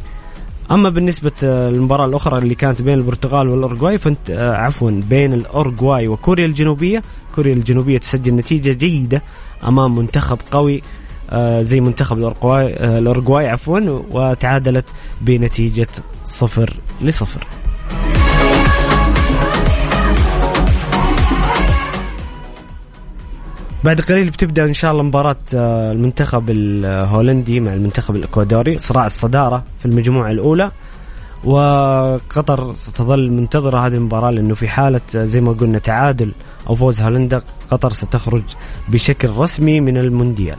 [0.72, 6.45] أما بالنسبة للمباراة الأخرى اللي كانت بين البرتغال والاورجواي كانت آه، عفوا بين الاورجواي وكوريا
[6.45, 7.01] الجنوبية.
[7.36, 9.22] كوريا الجنوبية تسجل نتيجة جيدة
[9.64, 10.82] أمام منتخب قوي
[11.30, 13.80] آه، زي منتخب الاورجواي آه، الاورجواي عفوا
[14.12, 14.86] وتعادلت
[15.22, 15.88] بنتيجة
[16.26, 17.47] صفر لصفر.
[23.86, 29.64] بعد قليل بتبدأ إن شاء الله مباراة آه، المنتخب الهولندي مع المنتخب الإكوادوري صراع الصدارة
[29.80, 30.72] في المجموعة الأولى.
[31.44, 36.32] وقطر ستظل منتظرة هذه المباراة لأنه في حالة آه، زي ما قلنا تعادل
[36.70, 38.44] أو فوز هولندا قطر ستخرج
[38.88, 40.58] بشكل رسمي من المونديال.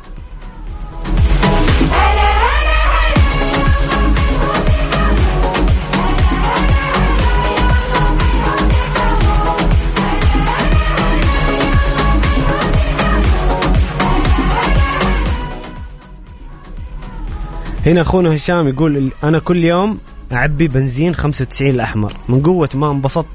[17.87, 19.99] هنا أخونا هشام يقول أنا كل يوم
[20.32, 22.16] أعبي بنزين 95 الأحمر.
[22.28, 23.26] من قوة ما انبسطت.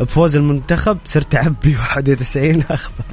[0.00, 3.04] بفوز المنتخب صرت أعبي 91 أخضر.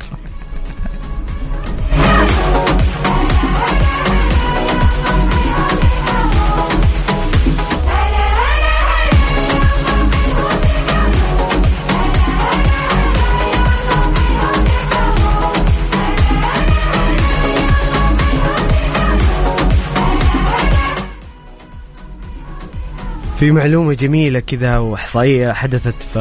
[23.40, 26.20] في معلومة جميلة كذا وإحصائية حدثت في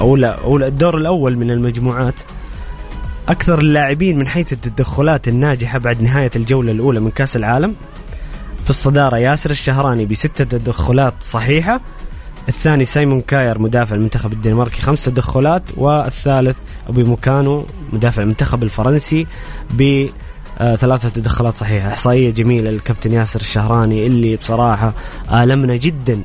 [0.00, 2.14] أولى أولى الدور الأول من المجموعات.
[3.28, 7.74] أكثر اللاعبين من حيث التدخلات الناجحة بعد نهاية الجولة الأولى من كأس العالم
[8.64, 11.80] في الصدارة ياسر الشهراني بستة تدخلات صحيحة.
[12.48, 16.56] الثاني سايمون كاير مدافع المنتخب الدنماركي خمس تدخلات والثالث
[16.88, 19.26] أبو موكانو مدافع المنتخب الفرنسي
[19.70, 20.06] ب
[20.60, 21.88] ثلاثة تدخلات صحيحة.
[21.88, 24.92] إحصائية جميلة للكابتن ياسر الشهراني اللي بصراحة
[25.32, 26.22] آلمنا جدا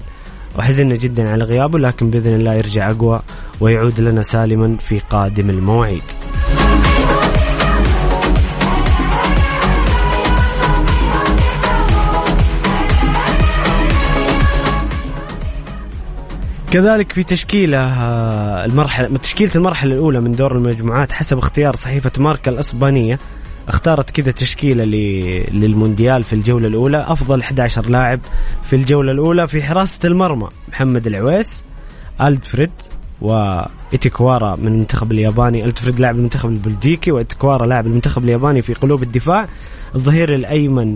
[0.57, 3.21] وحزننا جدا على غيابه لكن بإذن الله يرجع أقوى
[3.59, 6.03] ويعود لنا سالما في قادم المواعيد
[16.71, 22.51] كذلك في تشكيلة آه، المرحلة تشكيلة المرحلة الأولى من دور المجموعات حسب اختيار صحيفة ماركا
[22.51, 23.19] الأسبانية.
[23.67, 24.83] اختارت كذا تشكيلة
[25.51, 27.05] للمونديال في الجولة الأولى.
[27.07, 28.19] أفضل 11 لاعب
[28.63, 31.63] في الجولة الأولى في حراسة المرمى محمد العويس
[32.21, 32.71] ألدفريد
[33.21, 35.65] وإتيكوارا من المنتخب الياباني.
[35.65, 39.47] ألدفريد لاعب المنتخب البلجيكي وإتيكوارا لاعب المنتخب الياباني في قلوب الدفاع.
[39.95, 40.95] الظهير الأيمن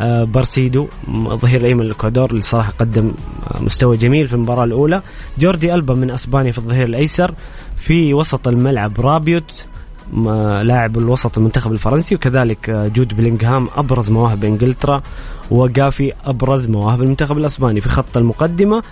[0.00, 0.88] آه، بارسيدو
[1.28, 3.12] ظهير الأيمن الإكوادور اللي صراحة قدم
[3.50, 5.02] آه، مستوى جميل في المباراة الأولى.
[5.38, 7.34] جوردي ألبا من أسبانيا في الظهير الأيسر.
[7.76, 9.66] في وسط الملعب رابيوت
[10.62, 15.02] لاعب الوسط المنتخب الفرنسي وكذلك آه، جود بلينغهام أبرز مواهب إنجلترا
[15.50, 17.80] وقافي أبرز مواهب المنتخب الأسباني.
[17.80, 18.82] في خط المقدمة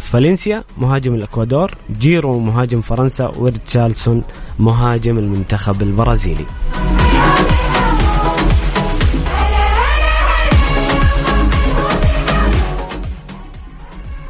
[0.00, 4.22] فالنسيا مهاجم الإكوادور جيرو مهاجم فرنسا وريتشارلسون
[4.58, 6.44] مهاجم المنتخب البرازيلي.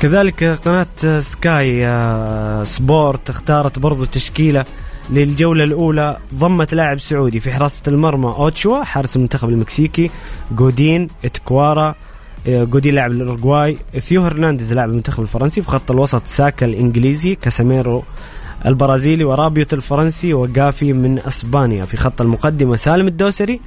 [0.02, 4.64] كذلك قناة سكاي آه، سبورت اختارت برضو تشكيلة
[5.10, 10.10] للجولة الأولى ضمت لاعب سعودي في حراسة المرمى أوتشوا حارس المنتخب المكسيكي
[10.52, 11.94] جودين إتكوارا
[12.46, 18.02] آه، جودين لاعب الأورجواي ثيو هرنانديز لاعب المنتخب الفرنسي في خط الوسط ساكا الإنجليزي كاساميرو
[18.66, 21.84] البرازيلي ورابيوت الفرنسي وقافي من إسبانيا.
[21.84, 23.60] في خط المقدمة سالم الدوسري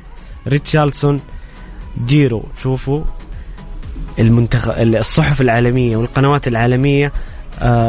[0.47, 1.19] ريتشارلسون
[2.05, 2.43] جيرو.
[2.63, 3.01] شوفوا
[4.19, 7.11] المنتخب الصحف العالمية والقنوات العالمية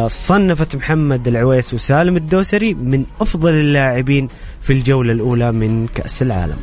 [0.09, 4.29] صنفت محمد العويس وسالم الدوسري من أفضل اللاعبين
[4.61, 6.57] في الجولة الأولى من كأس العالم.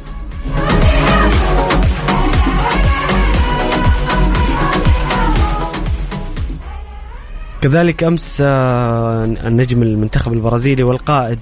[7.61, 11.39] كذلك أمس آه، النجم المنتخب البرازيلي والقائد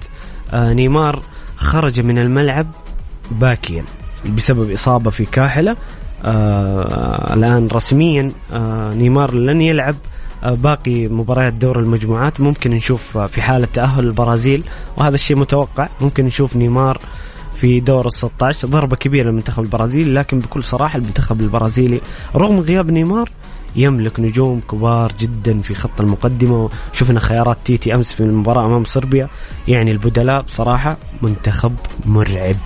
[0.52, 1.22] آه، نيمار
[1.56, 2.66] خرج من الملعب
[3.30, 3.84] باكيا
[4.36, 5.76] بسبب إصابة في كاحلة
[6.24, 12.40] آه الآن رسميا آه نيمار لن يلعب آه باقي مباريات دور المجموعات.
[12.40, 14.64] ممكن نشوف آه في حالة تأهل البرازيل
[14.96, 15.88] وهذا الشيء متوقع.
[16.00, 16.98] ممكن نشوف نيمار
[17.54, 22.00] في دور ال 16 ضربة كبيرة للمنتخب البرازيلي لكن بكل صراحة المنتخب البرازيلي
[22.36, 23.30] رغم غياب نيمار
[23.76, 26.68] يملك نجوم كبار جدا في خط المقدمة.
[26.92, 29.28] شفنا خيارات تيتي أمس في المباراة أمام صربيا.
[29.68, 31.74] يعني البدلاء بصراحة منتخب
[32.06, 32.56] مرعب.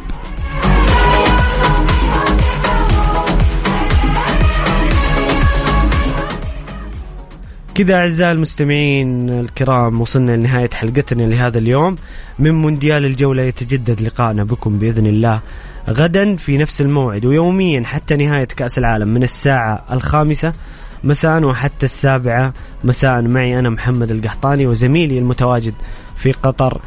[7.76, 11.96] كذا أعزائي المستمعين الكرام وصلنا لنهاية حلقتنا لهذا اليوم.
[12.38, 15.40] من مونديال الجولة يتجدد لقائنا بكم بإذن الله.
[15.90, 20.52] غدا في نفس الموعد ويوميا حتى نهاية كأس العالم من الساعة الخامسة
[21.04, 22.52] مساء وحتى السابعة
[22.84, 23.22] مساء.
[23.22, 25.74] معي أنا محمد القحطاني وزميلي المتواجد
[26.16, 26.80] في قطر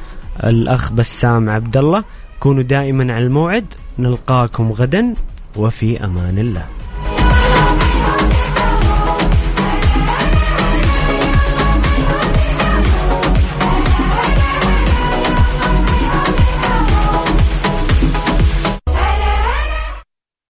[0.44, 2.04] الأخ بسام عبد الله
[2.40, 3.66] كونوا دائما على الموعد
[4.00, 5.14] نلقاكم غدا
[5.56, 6.79] وفي أمان الله.